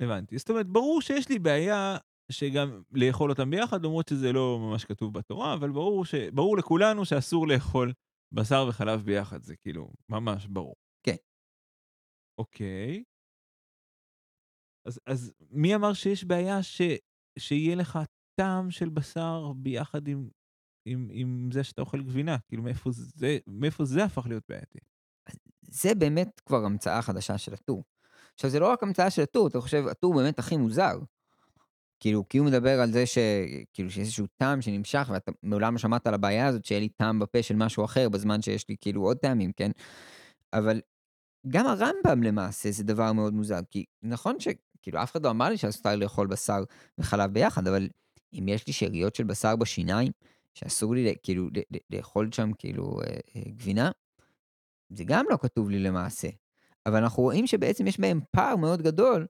[0.00, 0.38] הבנתי.
[0.38, 1.96] זאת אומרת, ברור שיש לי בעיה
[2.32, 6.14] שגם לאכול אותם ביחד, למרות שזה לא ממש כתוב בתורה, אבל ברור, ש...
[6.14, 7.92] ברור לכולנו שאסור לאכול
[8.32, 10.74] בשר וחלב ביחד, זה כאילו ממש ברור.
[11.02, 11.16] כן.
[12.38, 13.04] אוקיי.
[14.86, 16.80] אז, אז מי אמר שיש בעיה ש...
[17.38, 17.98] שיהיה לך
[18.40, 20.28] טעם של בשר ביחד עם,
[20.84, 22.36] עם, עם זה שאתה אוכל גבינה?
[22.48, 24.78] כאילו, מאיפה זה, מאיפה זה הפך להיות בעייתי?
[25.62, 27.84] זה באמת כבר המצאה חדשה של הטור.
[28.34, 30.98] עכשיו, זה לא רק המצאה של הטור, אתה חושב, הטור באמת הכי מוזר.
[32.00, 36.06] כאילו, כי הוא מדבר על זה שכאילו שיש איזשהו טעם שנמשך, ואתה מעולם לא שמעת
[36.06, 39.16] על הבעיה הזאת שיהיה לי טעם בפה של משהו אחר, בזמן שיש לי כאילו עוד
[39.16, 39.70] טעמים, כן?
[40.52, 40.80] אבל
[41.48, 45.56] גם הרמב"ם למעשה זה דבר מאוד מוזר, כי נכון שכאילו אף אחד לא אמר לי
[45.56, 46.64] שאסור לאכול בשר
[46.98, 47.88] וחלב ביחד, אבל
[48.32, 50.12] אם יש לי שאריות של בשר בשיניים,
[50.54, 51.48] שאסור לי כאילו
[51.90, 53.90] לאכול שם כאילו אה, אה, גבינה,
[54.90, 56.28] זה גם לא כתוב לי למעשה.
[56.86, 59.26] אבל אנחנו רואים שבעצם יש בהם פער מאוד גדול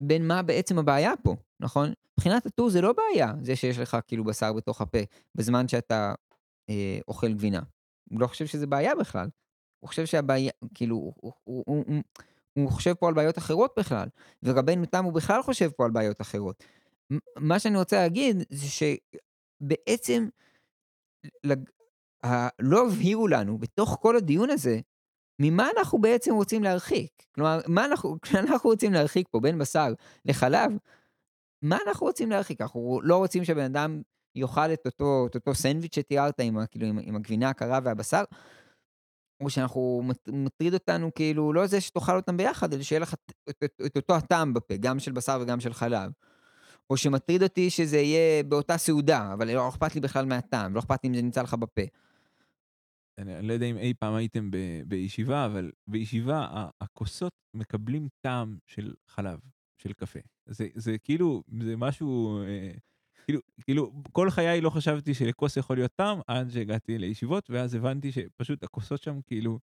[0.00, 1.92] בין מה בעצם הבעיה פה, נכון?
[2.18, 4.98] מבחינת הטור זה לא בעיה, זה שיש לך כאילו בשר בתוך הפה,
[5.34, 6.14] בזמן שאתה
[6.70, 7.60] אה, אוכל גבינה.
[8.10, 9.28] הוא לא חושב שזה בעיה בכלל.
[9.80, 12.02] הוא חושב שהבעיה, כאילו, הוא, הוא, הוא, הוא,
[12.52, 14.08] הוא, חושב פה על בעיות אחרות בכלל,
[14.42, 16.64] ורבנו תם הוא בכלל חושב פה על בעיות אחרות.
[17.36, 20.28] מה שאני רוצה להגיד זה שבעצם
[22.60, 24.80] לא הבהירו לנו בתוך כל הדיון הזה
[25.40, 27.10] ממה אנחנו בעצם רוצים להרחיק?
[27.34, 29.92] כלומר, מה אנחנו, כשאנחנו רוצים להרחיק פה בין בשר
[30.24, 30.72] לחלב,
[31.62, 32.60] מה אנחנו רוצים להרחיק?
[32.60, 34.02] אנחנו לא רוצים שבן אדם
[34.34, 38.24] יאכל את אותו, את אותו סנדוויץ' שתיארת עם, כאילו, עם, עם הגבינה הקרה והבשר,
[39.40, 43.62] או שאנחנו, מטריד אותנו כאילו, לא זה שתאכל אותם ביחד, אלא שיהיה לך את, את,
[43.64, 46.10] את, את אותו הטעם בפה, גם של בשר וגם של חלב.
[46.90, 51.04] או שמטריד אותי שזה יהיה באותה סעודה, אבל לא אכפת לי בכלל מהטעם, לא אכפת
[51.04, 51.82] לי אם זה נמצא לך בפה.
[53.20, 54.56] אני, לא יודע אם אי פעם הייתם ב,
[54.86, 59.38] בישיבה, אבל בישיבה הכוסות מקבלים טעם של חלב,
[59.82, 60.18] של קפה.
[60.46, 62.72] זה, זה כאילו, זה משהו, אה,
[63.24, 68.12] כאילו, כאילו, כל חיי לא חשבתי שלכוס יכול להיות טעם, עד שהגעתי לישיבות, ואז הבנתי
[68.12, 69.58] שפשוט הכוסות שם, כאילו,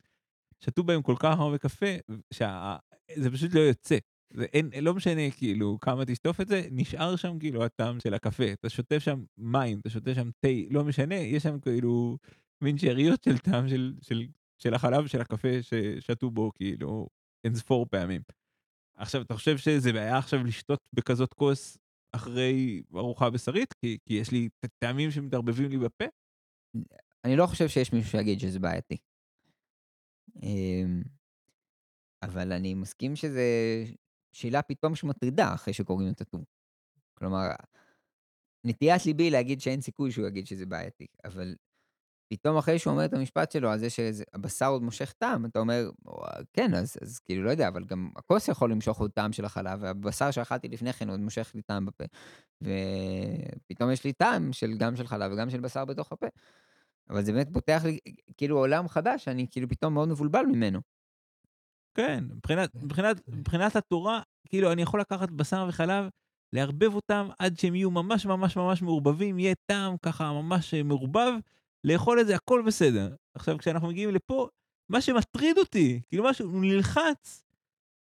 [0.60, 1.86] שתו בהם כל כך הרבה קפה,
[2.32, 3.98] שזה פשוט לא יוצא.
[4.34, 8.52] זה אין, לא משנה כאילו כמה תשטוף את זה, נשאר שם כאילו הטעם של הקפה.
[8.52, 12.18] אתה שותה שם מים, אתה שותה שם תה, לא משנה, יש שם כאילו
[12.62, 14.26] מין שאריות של טעם של, של,
[14.58, 17.08] של החלב של הקפה ששתו בו כאילו
[17.44, 18.22] אין ספור פעמים.
[18.96, 21.78] עכשיו, אתה חושב שזה בעיה עכשיו לשתות בכזאת כוס
[22.12, 23.72] אחרי ארוחה בשרית?
[23.72, 24.48] כי, כי יש לי
[24.78, 26.04] טעמים שמתערבבים לי בפה?
[27.24, 28.96] אני לא חושב שיש מישהו שיגיד שזה בעייתי.
[30.42, 31.02] אמ,
[32.22, 33.42] אבל אני מסכים שזה
[34.32, 36.44] שאלה פתאום שמטרידה אחרי שקוראים את הטור.
[37.18, 37.46] כלומר,
[38.64, 41.54] נטיית ליבי להגיד שאין סיכוי שהוא יגיד שזה בעייתי, אבל
[42.32, 45.90] פתאום אחרי שהוא אומר את המשפט שלו על זה שהבשר עוד מושך טעם, אתה אומר,
[46.52, 49.78] כן, אז, אז כאילו, לא יודע, אבל גם הכוס יכול למשוך עוד טעם של החלב,
[49.82, 52.04] והבשר שאכלתי לפני כן עוד מושך לי טעם בפה.
[52.62, 56.26] ופתאום יש לי טעם של, גם של חלב וגם של בשר בתוך הפה.
[57.10, 57.98] אבל זה באמת פותח לי
[58.36, 60.80] כאילו עולם חדש, אני כאילו פתאום מאוד מבולבל ממנו.
[61.94, 66.04] כן, מבחינת, מבחינת, מבחינת התורה, כאילו, אני יכול לקחת בשר וחלב,
[66.52, 71.32] לערבב אותם עד שהם יהיו ממש ממש ממש מעורבבים, יהיה טעם ככה ממש מעורבב,
[71.84, 73.14] לאכול את זה, הכל בסדר.
[73.34, 74.48] עכשיו, כשאנחנו מגיעים לפה,
[74.88, 77.44] מה שמטריד אותי, כאילו משהו, הוא נלחץ.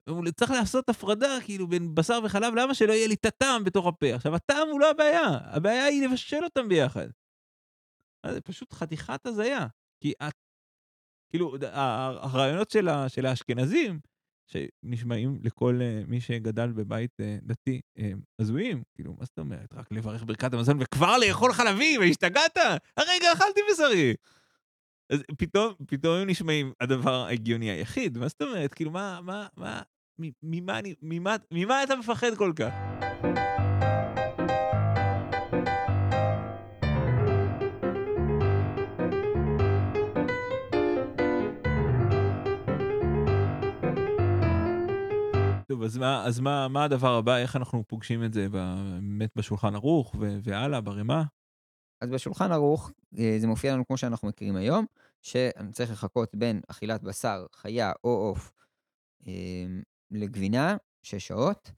[0.10, 3.88] הוא צריך לעשות הפרדה, כאילו, בין בשר וחלב, למה שלא יהיה לי את הטעם בתוך
[3.88, 4.16] הפה?
[4.16, 7.08] עכשיו, הטעם הוא לא הבעיה, הבעיה היא לבשל אותם ביחד.
[8.28, 9.68] זה פשוט חתיכת הזיה.
[10.04, 10.34] כי את,
[11.30, 11.56] כאילו,
[12.22, 12.70] הרעיונות
[13.08, 14.00] של האשכנזים,
[14.48, 18.02] שנשמעים לכל uh, מי שגדל בבית uh, דתי uh,
[18.40, 19.74] הזויים, כאילו, מה זאת אומרת?
[19.74, 22.58] רק לברך ברכת המזון וכבר לאכול חלבים, השתגעת?
[22.98, 24.14] הרגע אכלתי בשרי.
[25.10, 28.74] אז פתאום, פתאום הם נשמעים הדבר ההגיוני היחיד, מה זאת אומרת?
[28.74, 29.82] כאילו, מה, מה, מה,
[30.44, 33.07] ממה אני, ממה, ממה אתה מפחד כל כך?
[45.68, 47.38] טוב, אז מה אז מה מה הדבר הבא?
[47.38, 51.24] איך אנחנו פוגשים את זה באמת בשולחן ערוך והלאה ברמה?
[52.02, 54.86] אז בשולחן ערוך, אה, זה מופיע לנו כמו שאנחנו מכירים היום,
[55.22, 58.52] שאני צריך לחכות בין אכילת בשר, חיה או עוף,
[59.28, 61.72] אמ, לגבינה, 6 שעות.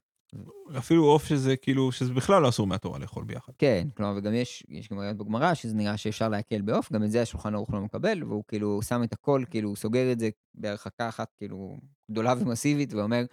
[0.78, 3.52] אפילו עוף שזה כאילו, שזה בכלל לא אסור מהתורה לאכול ביחד.
[3.58, 7.10] כן, כלומר, וגם יש יש גם ראיות בגמרא שזה נראה שאפשר להקל בעוף, גם את
[7.10, 11.08] זה השולחן ערוך לא מקבל, והוא כאילו שם את הכל, כאילו סוגר את זה בהרחקה
[11.08, 11.76] אחת כאילו
[12.10, 13.24] גדולה ומסיבית, ואומר,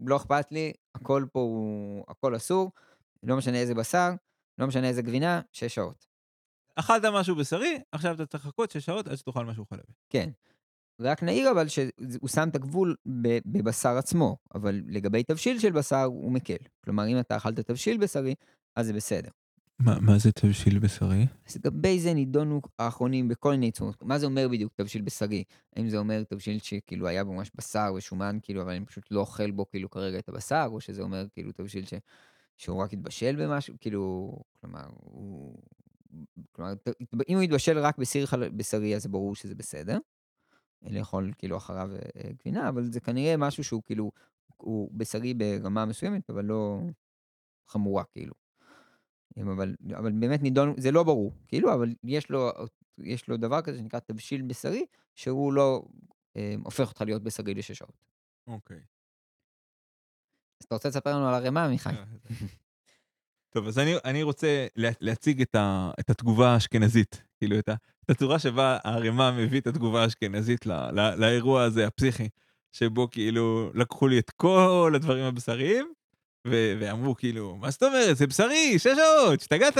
[0.00, 2.72] לא אכפת לי, הכל פה הוא, הכל אסור,
[3.22, 4.10] לא משנה איזה בשר,
[4.58, 6.06] לא משנה איזה גבינה, 6 שעות.
[6.74, 9.92] אכלת משהו בשרי, עכשיו אתה צריך לחכות 6 שעות עד שתאכל משהו חלבי.
[10.10, 10.30] כן.
[11.00, 12.96] רק נעיר אבל שהוא שם את הגבול
[13.46, 16.56] בבשר עצמו, אבל לגבי תבשיל של בשר הוא מקל.
[16.84, 18.34] כלומר, אם אתה אכלת תבשיל בשרי,
[18.76, 19.30] אז זה בסדר.
[19.80, 21.26] מה, זה תבשיל בשרי?
[21.46, 24.02] אז לגבי זה נידונו האחרונים בכל מיני צורות.
[24.02, 25.44] מה זה אומר בדיוק תבשיל בשרי?
[25.76, 29.20] האם זה אומר תבשיל שכאילו היה בו ממש בשר ושומן, כאילו, אבל אני פשוט לא
[29.20, 31.94] אוכל בו כאילו כרגע את הבשר, או שזה אומר כאילו תבשיל ש...
[32.56, 35.58] שהוא רק התבשל במשהו, כאילו, כלומר, הוא...
[36.52, 36.74] כלומר,
[37.28, 38.48] אם הוא יתבשל רק בסיר חל...
[38.48, 39.98] בשרי, אז ברור שזה בסדר.
[40.82, 44.10] לאכול כאילו אחריו אה, גבינה, אבל זה כנראה משהו שהוא כאילו,
[44.56, 46.80] הוא בשרי ברמה מסוימת, אבל לא
[47.68, 48.47] חמורה כאילו.
[49.42, 52.50] אבל, אבל באמת נידון, זה לא ברור, כאילו, אבל יש לו,
[52.98, 55.82] יש לו דבר כזה שנקרא תבשיל בשרי, שהוא לא
[56.36, 58.04] אה, הופך אותך להיות בשרי לשש שעות.
[58.46, 58.80] אוקיי.
[60.60, 61.90] אז אתה רוצה לספר לנו על הרמה, עמיחי?
[61.90, 62.04] אה,
[63.50, 67.74] טוב, אז אני, אני רוצה להציג את, ה, את התגובה האשכנזית, כאילו את, ה,
[68.04, 72.28] את הצורה שבה הערימה מביא את התגובה האשכנזית ל, ל, לאירוע הזה, הפסיכי,
[72.72, 75.92] שבו כאילו לקחו לי את כל הדברים הבשריים,
[76.50, 79.74] ו, ואמרו כאילו, מה זאת אומרת, זה בשרי, שש שעות, השתגעת?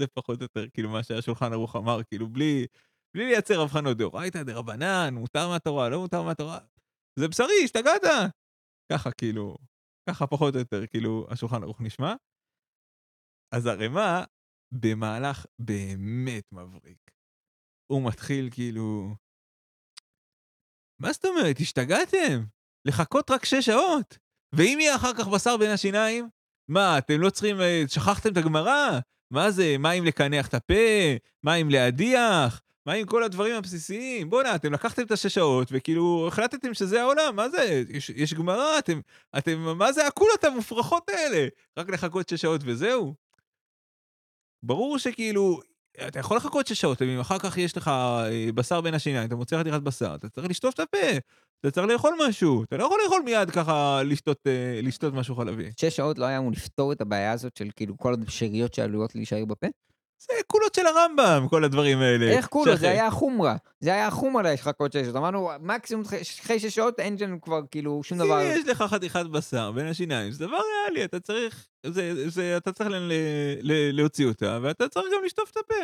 [0.00, 2.66] זה פחות או יותר כאילו מה שהשולחן ערוך אמר, כאילו בלי,
[3.14, 6.58] בלי לייצר הבחנות דאורייתא, דרבנן, מותר מהתורה, לא מותר מהתורה,
[7.18, 8.02] זה בשרי, השתגעת?
[8.92, 9.56] ככה כאילו,
[10.08, 12.14] ככה פחות או יותר כאילו השולחן ערוך נשמע.
[13.54, 14.24] אז הרמ"א,
[14.72, 17.10] במהלך באמת מבריק,
[17.86, 19.14] הוא מתחיל כאילו...
[21.00, 22.44] מה זאת אומרת, השתגעתם?
[22.88, 24.18] לחכות רק שש שעות?
[24.56, 26.28] ואם יהיה אחר כך בשר בין השיניים?
[26.68, 27.60] מה, אתם לא צריכים...
[27.60, 28.98] אה, שכחתם את הגמרא?
[29.30, 30.74] מה זה, מים לקנח את הפה?
[31.44, 32.62] מים להדיח?
[32.86, 34.30] מה עם כל הדברים הבסיסיים?
[34.30, 37.82] בואנה, אתם לקחתם את השש שעות וכאילו החלטתם שזה העולם, מה זה?
[37.88, 39.00] יש, יש גמרא, אתם,
[39.38, 41.48] אתם, מה זה הקולות המופרכות האלה?
[41.78, 43.14] רק לחכות שש שעות וזהו?
[44.62, 45.60] ברור שכאילו,
[46.08, 49.36] אתה יכול לחכות שש שעות, אם אחר כך יש לך אה, בשר בין השיניים, אתה
[49.36, 51.18] מוצא חתיכת בשר, אתה צריך לשטוף את הפה,
[51.60, 55.70] אתה צריך לאכול משהו, אתה לא יכול לאכול מיד ככה לשתות, אה, לשתות משהו חלבי.
[55.80, 59.44] שש שעות לא היה אמור לפתור את הבעיה הזאת של כאילו כל השאריות שעלולות להישאר
[59.44, 59.66] בפה?
[60.18, 62.26] זה קולות של הרמב"ם, כל הדברים האלה.
[62.26, 62.78] איך קולות?
[62.78, 63.56] זה היה חומרה.
[63.80, 65.16] זה היה חומרה לחכות שש שעות.
[65.16, 66.04] אמרנו, מקסימום
[66.40, 68.40] אחרי שש שעות אין לנו כבר כאילו שום דבר.
[68.40, 72.90] יש לך חתיכת בשר בין השיניים, זה דבר ריאלי, אתה צריך, זה, זה, אתה צריך
[72.90, 73.12] ל, ל,
[73.62, 75.74] ל, להוציא אותה, ואתה צריך גם לשטוף את הפה.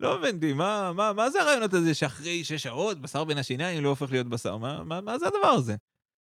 [0.00, 3.88] לא הבנתי, מה, מה, מה זה הרעיונות הזה שאחרי שש שעות בשר בין השיניים לא
[3.88, 4.56] הופך להיות בשר?
[4.56, 5.76] מה, מה, מה זה הדבר הזה?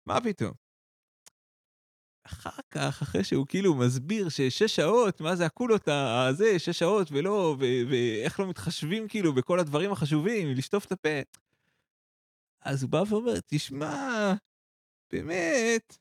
[0.08, 0.65] מה פתאום?
[2.26, 7.56] אחר כך, אחרי שהוא כאילו מסביר ששש שעות, מה זה הקולות הזה, שש שעות ולא,
[7.90, 11.20] ואיך לא מתחשבים כאילו בכל הדברים החשובים, לשטוף את הפה.
[12.62, 14.34] אז הוא בא ואומר, תשמע,
[15.12, 15.98] באמת,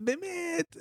[0.00, 0.76] באמת,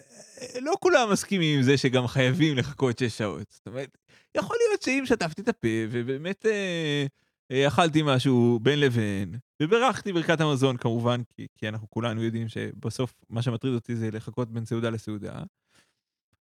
[0.62, 3.52] לא כולם מסכימים עם זה שגם חייבים לחכות שש שעות.
[3.52, 3.98] זאת אומרת,
[4.36, 7.06] יכול להיות שאם שטפתי את הפה ובאמת אה,
[7.68, 13.42] אכלתי משהו בין לבין, וברכתי ברכת המזון כמובן, כי, כי אנחנו כולנו יודעים שבסוף מה
[13.42, 15.44] שמטריד אותי זה לחכות בין סעודה לסעודה.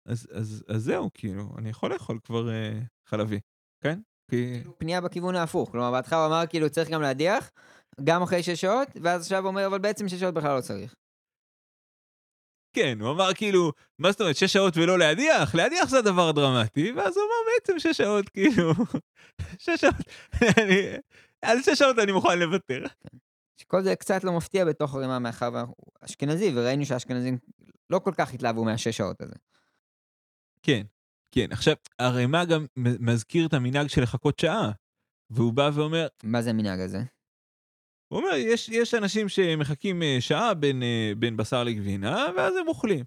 [0.06, 3.40] אז, אז, אז זהו, כאילו, אני יכול לאכול כבר אה, חלבי,
[3.84, 4.00] כן?
[4.32, 4.64] כי...
[4.78, 7.52] פנייה בכיוון ההפוך, כלומר בהתחלה הוא אמר כאילו צריך גם להדיח,
[8.04, 10.96] גם אחרי שש שעות, ואז עכשיו הוא אומר אבל בעצם שש שעות בכלל לא צריך.
[12.74, 15.56] כן, הוא אמר כאילו, מה זאת אומרת, שש שעות ולא להדיח?
[15.56, 18.74] להדיח זה הדבר הדרמטי, ואז הוא אמר בעצם שש שעות, כאילו,
[19.64, 19.96] שש שעות,
[20.58, 20.82] אני,
[21.42, 22.84] על שש שעות אני מוכן לוותר.
[23.58, 27.38] שכל זה קצת לא מפתיע בתוך הרימה מאחר ואנחנו אשכנזי, וראינו שהאשכנזים
[27.90, 29.36] לא כל כך התלהבו מהשש שעות הזה.
[30.62, 30.82] כן,
[31.32, 31.48] כן.
[31.52, 34.72] עכשיו, הרימה גם מזכיר את המנהג של לחכות שעה,
[35.30, 36.08] והוא בא ואומר...
[36.24, 37.04] מה זה המנהג הזה?
[38.14, 42.68] הוא אומר, יש, יש אנשים שמחכים אה, שעה בין, אה, בין בשר לגבינה, ואז הם
[42.68, 43.06] אוכלים.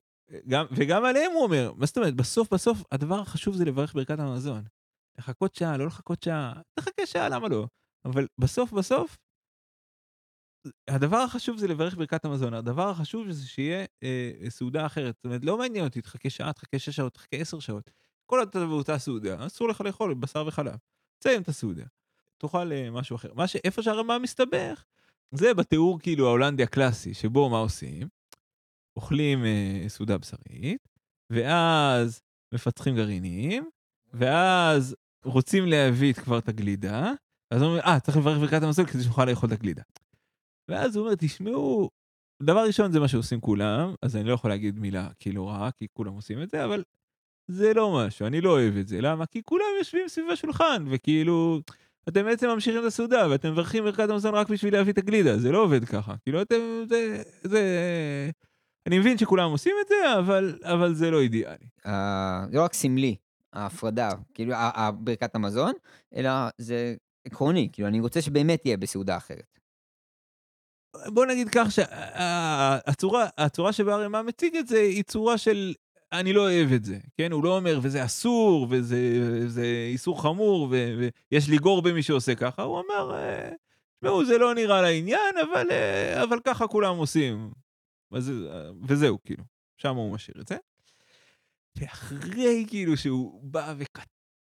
[0.49, 4.19] גם, וגם עליהם הוא אומר, מה זאת אומרת, בסוף בסוף הדבר החשוב זה לברך ברכת
[4.19, 4.65] המזון.
[5.19, 7.67] לחכות שעה, לא לחכות שעה, תחכה שעה, למה לא?
[8.05, 9.19] אבל בסוף בסוף,
[10.89, 15.15] הדבר החשוב זה לברך ברכת המזון, הדבר החשוב זה שיהיה אה, סעודה אחרת.
[15.17, 17.91] זאת אומרת, לא מעניין אותי, תחכה שעה, תחכה שש שעות, תחכה עשר שעות.
[18.27, 20.77] כל עוד אתה באותה סעודה, אסור לך לאכול בשר וחלב.
[21.19, 21.85] תסיים את הסעודה.
[22.39, 23.35] תאכל אה, משהו אחר.
[23.35, 24.85] מה שאיפה שהרמה מסתבך,
[25.35, 28.09] זה בתיאור כאילו ההולנדי הקלאסי, שבו מה עושים?
[28.97, 30.89] אוכלים אה, סעודה בשרית,
[31.31, 32.23] ואז
[32.55, 33.71] מפצחים גרעינים,
[34.13, 37.13] ואז רוצים להביא את כבר את הגלידה,
[37.51, 39.83] אז הוא אומר, אה, צריך לברך ברכת המזון כדי שנוכל לאכול את הגלידה.
[40.71, 41.91] ואז הוא אומר, תשמעו,
[42.43, 45.87] דבר ראשון זה מה שעושים כולם, אז אני לא יכול להגיד מילה כאילו רעה, כי
[45.93, 46.83] כולם עושים את זה, אבל
[47.51, 49.01] זה לא משהו, אני לא אוהב את זה.
[49.01, 49.27] למה?
[49.27, 51.61] כי כולם יושבים סביב השולחן, וכאילו,
[52.09, 55.53] אתם בעצם ממשיכים את הסעודה, ואתם מברכים ברכת המזון רק בשביל להביא את הגלידה, זה
[55.53, 56.15] לא עובד ככה.
[56.23, 57.61] כאילו, אתם, זה, זה...
[58.87, 61.67] אני מבין שכולם עושים את זה, אבל, אבל זה לא אידיאלי.
[61.87, 61.91] Uh,
[62.53, 63.17] לא רק סמלי,
[63.53, 64.55] ההפרדה, כאילו,
[64.99, 65.73] ברכת המזון,
[66.15, 66.95] אלא זה
[67.27, 69.59] עקרוני, כאילו, אני רוצה שבאמת תהיה בסעודה אחרת.
[71.07, 75.75] בוא נגיד כך שהצורה הצורה שבה הרימה מציג את זה היא צורה של
[76.13, 77.33] אני לא אוהב את זה, כן?
[77.33, 83.15] הוא לא אומר וזה אסור וזה איסור חמור ויש לגור במי שעושה ככה, הוא אומר,
[83.99, 85.67] תשמעו, זה לא נראה לעניין, אבל,
[86.23, 87.51] אבל ככה כולם עושים.
[88.89, 89.45] וזהו, כאילו,
[89.77, 90.57] שם הוא משאיר את זה.
[91.77, 93.75] ואחרי כאילו שהוא בא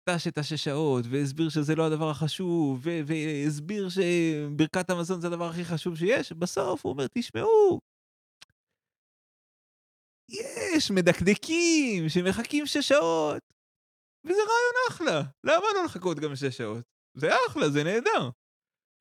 [0.10, 5.65] נטש את השש שעות, והסביר שזה לא הדבר החשוב, והסביר שברכת המזון זה הדבר הכי
[5.65, 7.80] חשוב שיש, בסוף הוא אומר, תשמעו,
[10.29, 13.43] יש מדקדקים שמחכים שש שעות,
[14.25, 16.83] וזה רעיון אחלה, למה לא לחכות גם שש שעות?
[17.17, 18.29] זה אחלה, זה נהדר.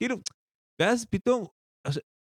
[0.03, 0.17] כאילו,
[0.81, 1.47] ואז פתאום,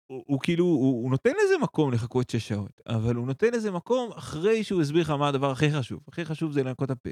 [0.07, 3.71] הוא, הוא כאילו, הוא, הוא נותן לזה מקום לחכות שש שעות, אבל הוא נותן לזה
[3.71, 6.01] מקום אחרי שהוא הסביר לך מה הדבר הכי חשוב.
[6.09, 7.11] הכי חשוב זה לנקות הפה.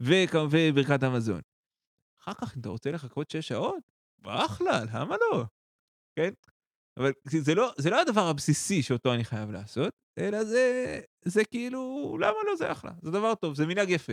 [0.00, 1.40] וברכת המזון.
[2.20, 3.82] אחר כך, אם אתה רוצה לחכות שש שעות,
[4.26, 5.44] אחלה, למה לא?
[6.16, 6.30] כן?
[6.98, 12.16] אבל זה לא, זה לא הדבר הבסיסי שאותו אני חייב לעשות, אלא זה, זה כאילו,
[12.20, 12.90] למה לא זה אחלה?
[13.02, 14.12] זה דבר טוב, זה מנהג יפה.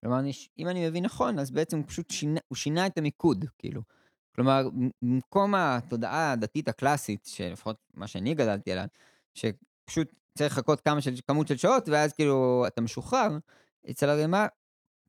[0.00, 0.20] כלומר,
[0.58, 3.82] אם אני מבין נכון, אז בעצם הוא פשוט שינה, הוא שינה את המיקוד, כאילו.
[4.34, 4.68] כלומר,
[5.02, 8.86] במקום התודעה הדתית הקלאסית, שלפחות מה שאני גדלתי עליה,
[9.34, 13.38] שפשוט צריך לחכות כמה של, כמות של שעות, ואז כאילו אתה משוחרר,
[13.90, 14.46] אצל הרימה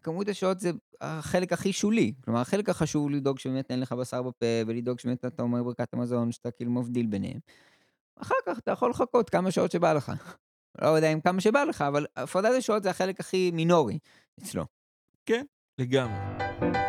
[0.03, 2.13] כמות השעות זה החלק הכי שולי.
[2.23, 5.93] כלומר, החלק החשוב הוא לדאוג שבאמת אין לך בשר בפה, ולדאוג שבאמת אתה אומר ברכת
[5.93, 7.39] המזון, שאתה כאילו מבדיל ביניהם.
[8.21, 10.11] אחר כך אתה יכול לחכות כמה שעות שבא לך.
[10.81, 13.99] לא יודע אם כמה שבא לך, אבל הפרדת השעות זה החלק הכי מינורי
[14.39, 14.65] אצלו.
[15.25, 15.45] כן,
[15.77, 16.88] לגמרי.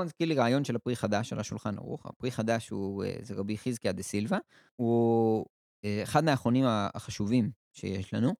[0.00, 2.06] מאוד הזכיר לי רעיון של הפרי חדש של השולחן ערוך.
[2.06, 4.38] הפרי חדש הוא, אה, זה רבי חזקיה דה סילבה.
[4.76, 5.46] הוא
[5.84, 8.34] אה, אחד מהאחרונים החשובים שיש לנו.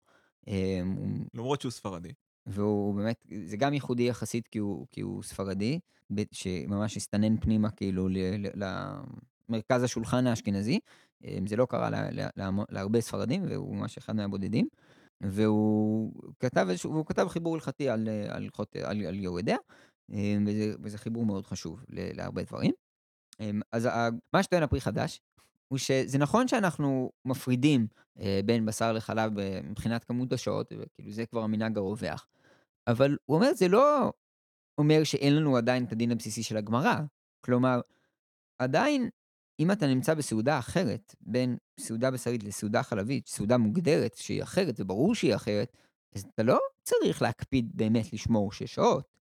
[0.49, 0.81] אה,
[1.35, 2.13] למרות שהוא ספרדי.
[2.47, 5.81] והוא באמת, זה גם ייחודי יחסית כי הוא, כי הוא ספרדי,
[6.33, 8.09] שממש הסתנן פנימה כאילו
[9.49, 10.81] למרכז השולחן האשכנזי.
[11.47, 14.69] זה לא קרה לה, לה, לה, להרבה ספרדים, והוא ממש אחד מהבודדים.
[15.21, 18.49] והוא כתב, והוא כתב חיבור הלכתי על, על,
[18.85, 19.57] על, על יורדיה,
[20.47, 22.73] וזה, וזה חיבור מאוד חשוב להרבה דברים.
[23.41, 23.89] אמ, אז
[24.33, 25.21] מה שטוען הפרי חדש,
[25.69, 27.87] הוא שזה נכון שאנחנו מפרידים
[28.21, 32.27] אה, בין בשר לחלב אה, מבחינת כמות השעות, וכאילו זה כבר המנהג הרווח,
[32.87, 34.13] אבל הוא אומר, זה לא
[34.79, 36.95] אומר שאין לנו עדיין את הדין הבסיסי של הגמרא.
[37.41, 37.81] כלומר,
[38.59, 39.09] עדיין,
[39.61, 45.15] אם אתה נמצא בסעודה אחרת, בין סעודה בשרית לסעודה חלבית, סעודה מוגדרת שהיא אחרת, וברור
[45.15, 45.77] שהיא אחרת,
[46.15, 49.20] אז אתה לא צריך להקפיד באמת לשמור שש שעות.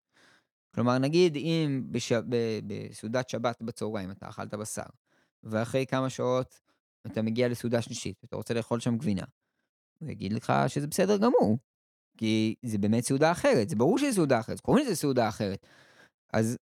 [0.76, 2.12] כלומר, נגיד אם בש...
[2.66, 4.82] בסעודת שבת בצהריים אתה אכלת בשר,
[5.42, 6.60] ואחרי כמה שעות
[7.06, 9.24] אתה מגיע לסעודה שלישית, ואתה רוצה לאכול שם גבינה,
[10.00, 11.58] הוא יגיד לך שזה בסדר גמור,
[12.16, 15.66] כי זה באמת סעודה אחרת, זה ברור שזה סעודה אחרת, קוראים לזה סעודה אחרת.
[16.32, 16.58] אז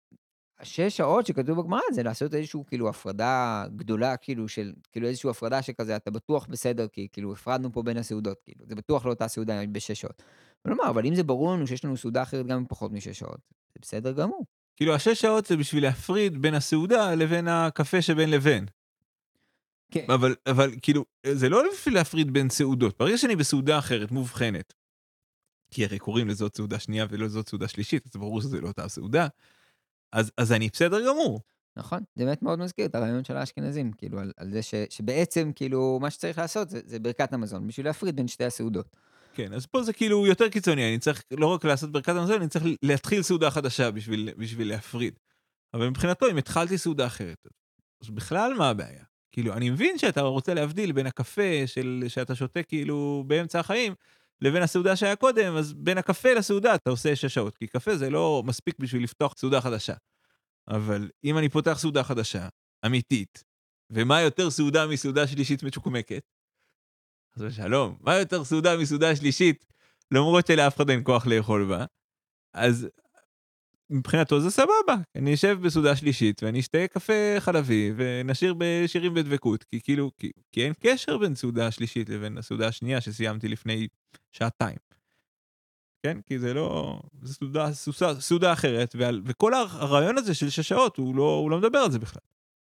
[0.58, 5.62] השש שעות שכתוב בגמרא זה לעשות איזושהי כאילו הפרדה גדולה, כאילו של, כאילו איזושהי הפרדה
[5.62, 9.28] שכזה, אתה בטוח בסדר, כי כאילו הפרדנו פה בין הסעודות, כאילו, זה בטוח לא אותה
[9.28, 10.22] סעודה בשש שעות.
[10.62, 13.40] כלומר, אבל אם זה ברור לנו שיש לנו סעודה אחרת גם פחות משש שעות,
[13.74, 14.44] זה בסדר גמור.
[14.76, 18.66] כאילו, השש שעות זה בשביל להפריד בין הסעודה לבין הקפה שבין לבין.
[19.90, 20.06] כן.
[20.14, 22.98] אבל, אבל כאילו, זה לא בשביל להפריד בין סעודות.
[22.98, 24.74] ברגע שאני בסעודה אחרת, מובחנת,
[25.70, 28.88] כי הרי קוראים לזאת סעודה שנייה ולא לזאת סעודה שלישית, אז ברור שזה לא אותה
[28.88, 29.26] סעודה,
[30.12, 31.40] אז, אז אני בסדר גמור.
[31.76, 35.50] נכון, זה באמת מאוד מזכיר את הרעיון של האשכנזים, כאילו, על, על זה ש, שבעצם,
[35.54, 38.96] כאילו, מה שצריך לעשות זה, זה ברכת המזון, בשביל להפריד בין שתי הסעודות.
[39.34, 42.48] כן, אז פה זה כאילו יותר קיצוני, אני צריך לא רק לעשות ברכת המזון, אני
[42.48, 45.18] צריך להתחיל סעודה חדשה בשביל, בשביל להפריד.
[45.74, 47.46] אבל מבחינתו, אם התחלתי סעודה אחרת,
[48.02, 49.04] אז בכלל מה הבעיה?
[49.32, 53.94] כאילו, אני מבין שאתה רוצה להבדיל בין הקפה של, שאתה שותה כאילו באמצע החיים,
[54.40, 58.10] לבין הסעודה שהיה קודם, אז בין הקפה לסעודה אתה עושה שש שעות, כי קפה זה
[58.10, 59.94] לא מספיק בשביל לפתוח סעודה חדשה.
[60.68, 62.48] אבל אם אני פותח סעודה חדשה,
[62.86, 63.44] אמיתית,
[63.90, 66.33] ומה יותר סעודה מסעודה שלישית מצ'וקמקת?
[67.34, 69.64] חס ושלום, מה יותר סעודה מסעודה שלישית,
[70.10, 71.84] למרות שלאף אחד אין כוח לאכול בה,
[72.54, 72.88] אז
[73.90, 79.80] מבחינתו זה סבבה, אני אשב בסעודה שלישית ואני אשתה קפה חלבי ונשאיר בשירים בדבקות, כי
[79.80, 83.88] כאילו, כי, כי אין קשר בין סעודה שלישית לבין הסעודה השנייה שסיימתי לפני
[84.32, 84.78] שעתיים.
[86.02, 86.20] כן?
[86.26, 87.00] כי זה לא...
[87.22, 87.72] זה סעודה,
[88.20, 91.90] סעודה אחרת, ועל, וכל הרעיון הזה של שש שעות, הוא לא, הוא לא מדבר על
[91.90, 92.22] זה בכלל.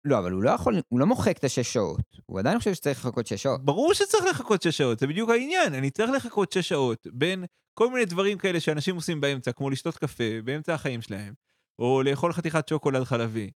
[0.05, 2.21] לא, אבל הוא לא יכול, הוא לא מוחק את השש שעות.
[2.25, 3.65] הוא עדיין חושב שצריך לחכות שש שעות.
[3.65, 5.73] ברור שצריך לחכות שש שעות, זה בדיוק העניין.
[5.73, 9.97] אני צריך לחכות שש שעות בין כל מיני דברים כאלה שאנשים עושים באמצע, כמו לשתות
[9.97, 11.33] קפה באמצע החיים שלהם,
[11.79, 13.51] או לאכול חתיכת שוקולד חלבי,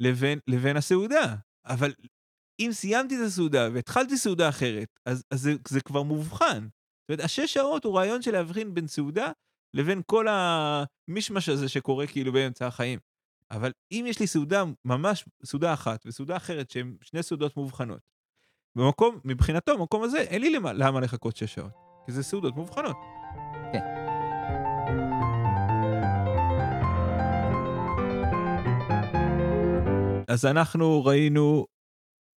[0.00, 1.36] לבין, לבין הסעודה.
[1.66, 1.94] אבל
[2.60, 6.62] אם סיימתי את הסעודה והתחלתי סעודה אחרת, אז, אז זה, זה כבר מובחן.
[6.62, 9.30] זאת אומרת, השש שעות הוא רעיון של להבחין בין סעודה
[9.74, 12.98] לבין כל המישמש הזה שקורה כאילו באמצע החיים.
[13.50, 18.00] אבל אם יש לי סעודה, ממש סעודה אחת וסעודה אחרת שהן שני סעודות מובחנות,
[18.76, 21.72] במקום, מבחינתו, במקום הזה, אין לי למה, למה לחכות שש שעות,
[22.06, 22.96] כי זה סעודות מובחנות.
[23.72, 23.80] כן.
[30.28, 31.66] אז אנחנו ראינו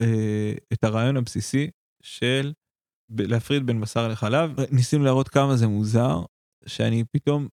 [0.02, 1.70] אה, את הרעיון הבסיסי
[2.02, 2.52] של
[3.18, 4.50] להפריד בין בשר לחלב.
[4.70, 6.24] ניסינו להראות כמה זה מוזר,
[6.66, 7.48] שאני פתאום,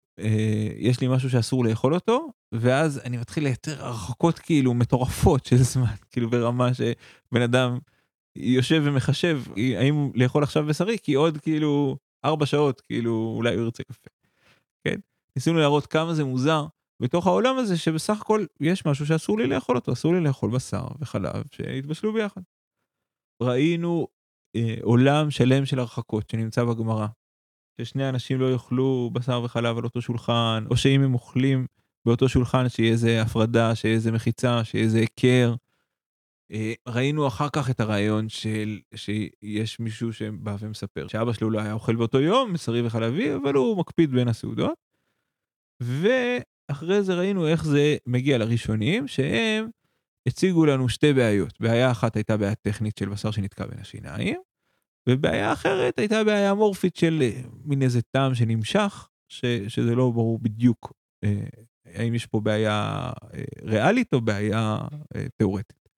[0.76, 5.94] יש לי משהו שאסור לאכול אותו, ואז אני מתחיל לייצר הרחקות כאילו מטורפות של זמן,
[6.10, 7.78] כאילו ברמה שבן אדם
[8.36, 13.82] יושב ומחשב האם לאכול עכשיו בשרי, כי עוד כאילו ארבע שעות, כאילו אולי הוא ירצה
[13.82, 14.08] קפה.
[14.84, 15.00] כן?
[15.36, 16.66] ניסינו להראות כמה זה מוזר
[17.02, 20.86] בתוך העולם הזה שבסך הכל יש משהו שאסור לי לאכול אותו, אסור לי לאכול בשר
[21.00, 22.40] וחלב שהתבשלו ביחד.
[23.42, 24.06] ראינו
[24.56, 27.06] אה, עולם שלם של הרחקות שנמצא בגמרא.
[27.80, 31.66] ששני אנשים לא יאכלו בשר וחלב על אותו שולחן, או שאם הם אוכלים
[32.06, 35.54] באותו שולחן שיהיה איזה הפרדה, שיהיה איזה מחיצה, שיהיה איזה היכר.
[36.52, 41.72] אה, ראינו אחר כך את הרעיון של שיש מישהו שבא ומספר שאבא שלו לא היה
[41.72, 44.78] אוכל באותו יום, בשרי וחלבי, אבל הוא מקפיד בין הסעודות.
[45.80, 49.68] ואחרי זה ראינו איך זה מגיע לראשונים, שהם
[50.28, 51.60] הציגו לנו שתי בעיות.
[51.60, 54.40] בעיה אחת הייתה בעיה טכנית של בשר שנתקע בין השיניים,
[55.08, 60.38] ובעיה אחרת הייתה בעיה מורפית של אה, מין איזה טעם שנמשך, ש, שזה לא ברור
[60.38, 60.92] בדיוק
[61.24, 61.44] אה,
[61.86, 64.78] האם יש פה בעיה אה, ריאלית או בעיה
[65.16, 65.88] אה, תיאורטית.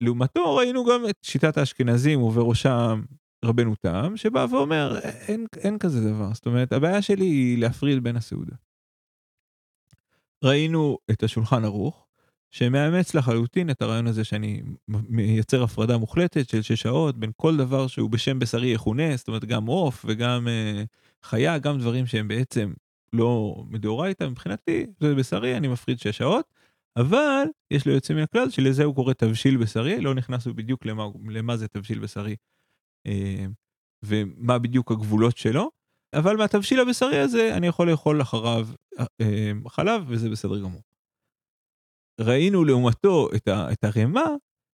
[0.00, 3.02] לעומתו ראינו גם את שיטת האשכנזים ובראשם
[3.44, 8.16] רבנו תם, שבא ואומר אין, אין כזה דבר, זאת אומרת הבעיה שלי היא להפריד בין
[8.16, 8.56] הסעודה.
[10.44, 12.03] ראינו את השולחן ערוך,
[12.54, 17.86] שמאמץ לחלוטין את הרעיון הזה שאני מייצר הפרדה מוחלטת של שש שעות בין כל דבר
[17.86, 20.84] שהוא בשם בשרי יכונה, זאת אומרת גם עוף וגם אה,
[21.22, 22.72] חיה, גם דברים שהם בעצם
[23.12, 26.44] לא מדאורייתא מבחינתי, זה בשרי, אני מפריד שש שעות,
[26.96, 31.06] אבל יש לו יוצא מן הכלל שלזה הוא קורא תבשיל בשרי, לא נכנסנו בדיוק למה,
[31.28, 32.36] למה זה תבשיל בשרי
[33.06, 33.46] אה,
[34.04, 35.70] ומה בדיוק הגבולות שלו,
[36.14, 38.68] אבל מהתבשיל הבשרי הזה אני יכול לאכול אחריו
[39.20, 40.93] אה, חלב וזה בסדר גמור.
[42.20, 44.26] ראינו לעומתו את, ה, את הרמה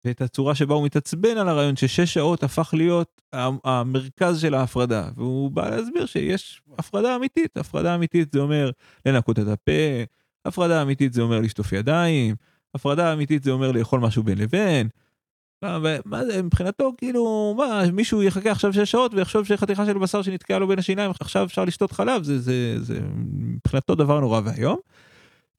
[0.05, 3.21] ואת הצורה שבה הוא מתעצבן על הרעיון ששש שעות הפך להיות
[3.63, 8.71] המרכז של ההפרדה, והוא בא להסביר שיש הפרדה אמיתית, הפרדה אמיתית זה אומר
[9.05, 9.71] לנקות את הפה,
[10.45, 12.35] הפרדה אמיתית זה אומר לשטוף ידיים,
[12.75, 14.87] הפרדה אמיתית זה אומר לאכול משהו בין לבין.
[16.05, 20.59] מה זה מבחינתו כאילו מה מישהו יחכה עכשיו שש שעות ויחשוב שחתיכה של בשר שנתקעה
[20.59, 22.99] לו בין השיניים עכשיו אפשר לשתות חלב זה זה זה
[23.37, 24.77] מבחינתו דבר נורא ואיום.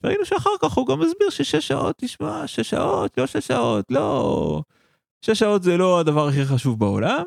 [0.06, 4.62] ראינו שאחר כך הוא גם מסביר ששש שעות, תשמע, שש שעות, לא שש שעות, לא...
[5.22, 7.24] שש שעות זה לא הדבר הכי חשוב בעולם.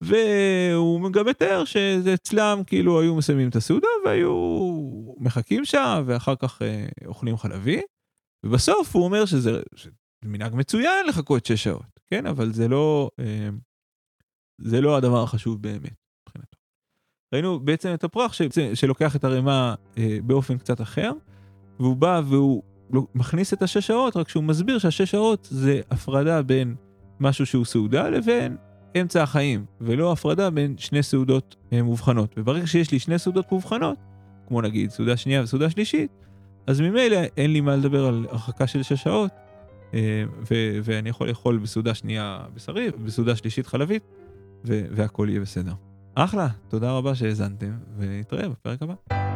[0.00, 4.32] והוא גם מתאר שאצלם כאילו היו מסיימים את הסעודה והיו
[5.18, 7.80] מחכים שם ואחר כך אה, אוכלים חלבי.
[8.46, 9.90] ובסוף הוא אומר שזה, שזה
[10.24, 12.26] מנהג מצוין לחכות שש שעות, כן?
[12.26, 13.48] אבל זה לא, אה,
[14.60, 16.58] זה לא הדבר החשוב באמת מבחינתו.
[17.34, 18.42] ראינו בעצם את הפרח ש,
[18.74, 21.12] שלוקח את הרמה אה, באופן קצת אחר.
[21.80, 22.62] והוא בא והוא
[23.14, 26.74] מכניס את השש שעות, רק שהוא מסביר שהשש שעות זה הפרדה בין
[27.20, 28.56] משהו שהוא סעודה לבין
[29.00, 32.34] אמצע החיים, ולא הפרדה בין שני סעודות אה, מובחנות.
[32.36, 33.98] וברגע שיש לי שני סעודות מובחנות,
[34.48, 36.10] כמו נגיד סעודה שנייה וסעודה שלישית,
[36.66, 39.30] אז ממילא אין לי מה לדבר על הרחקה של שש שעות,
[39.94, 44.02] אה, ו- ואני יכול לאכול בסעודה שנייה בשרי, בסעודה שלישית חלבית,
[44.64, 45.72] ו- והכל יהיה בסדר.
[46.14, 49.27] אחלה, תודה רבה שהאזנתם, ונתראה בפרק הבא.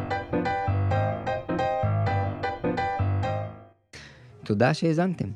[4.43, 5.27] תודה שהאזנתם.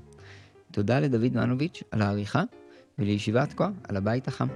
[0.72, 2.44] תודה לדוד מנוביץ' על העריכה,
[3.00, 4.48] ולישיבת כה על הבית החם.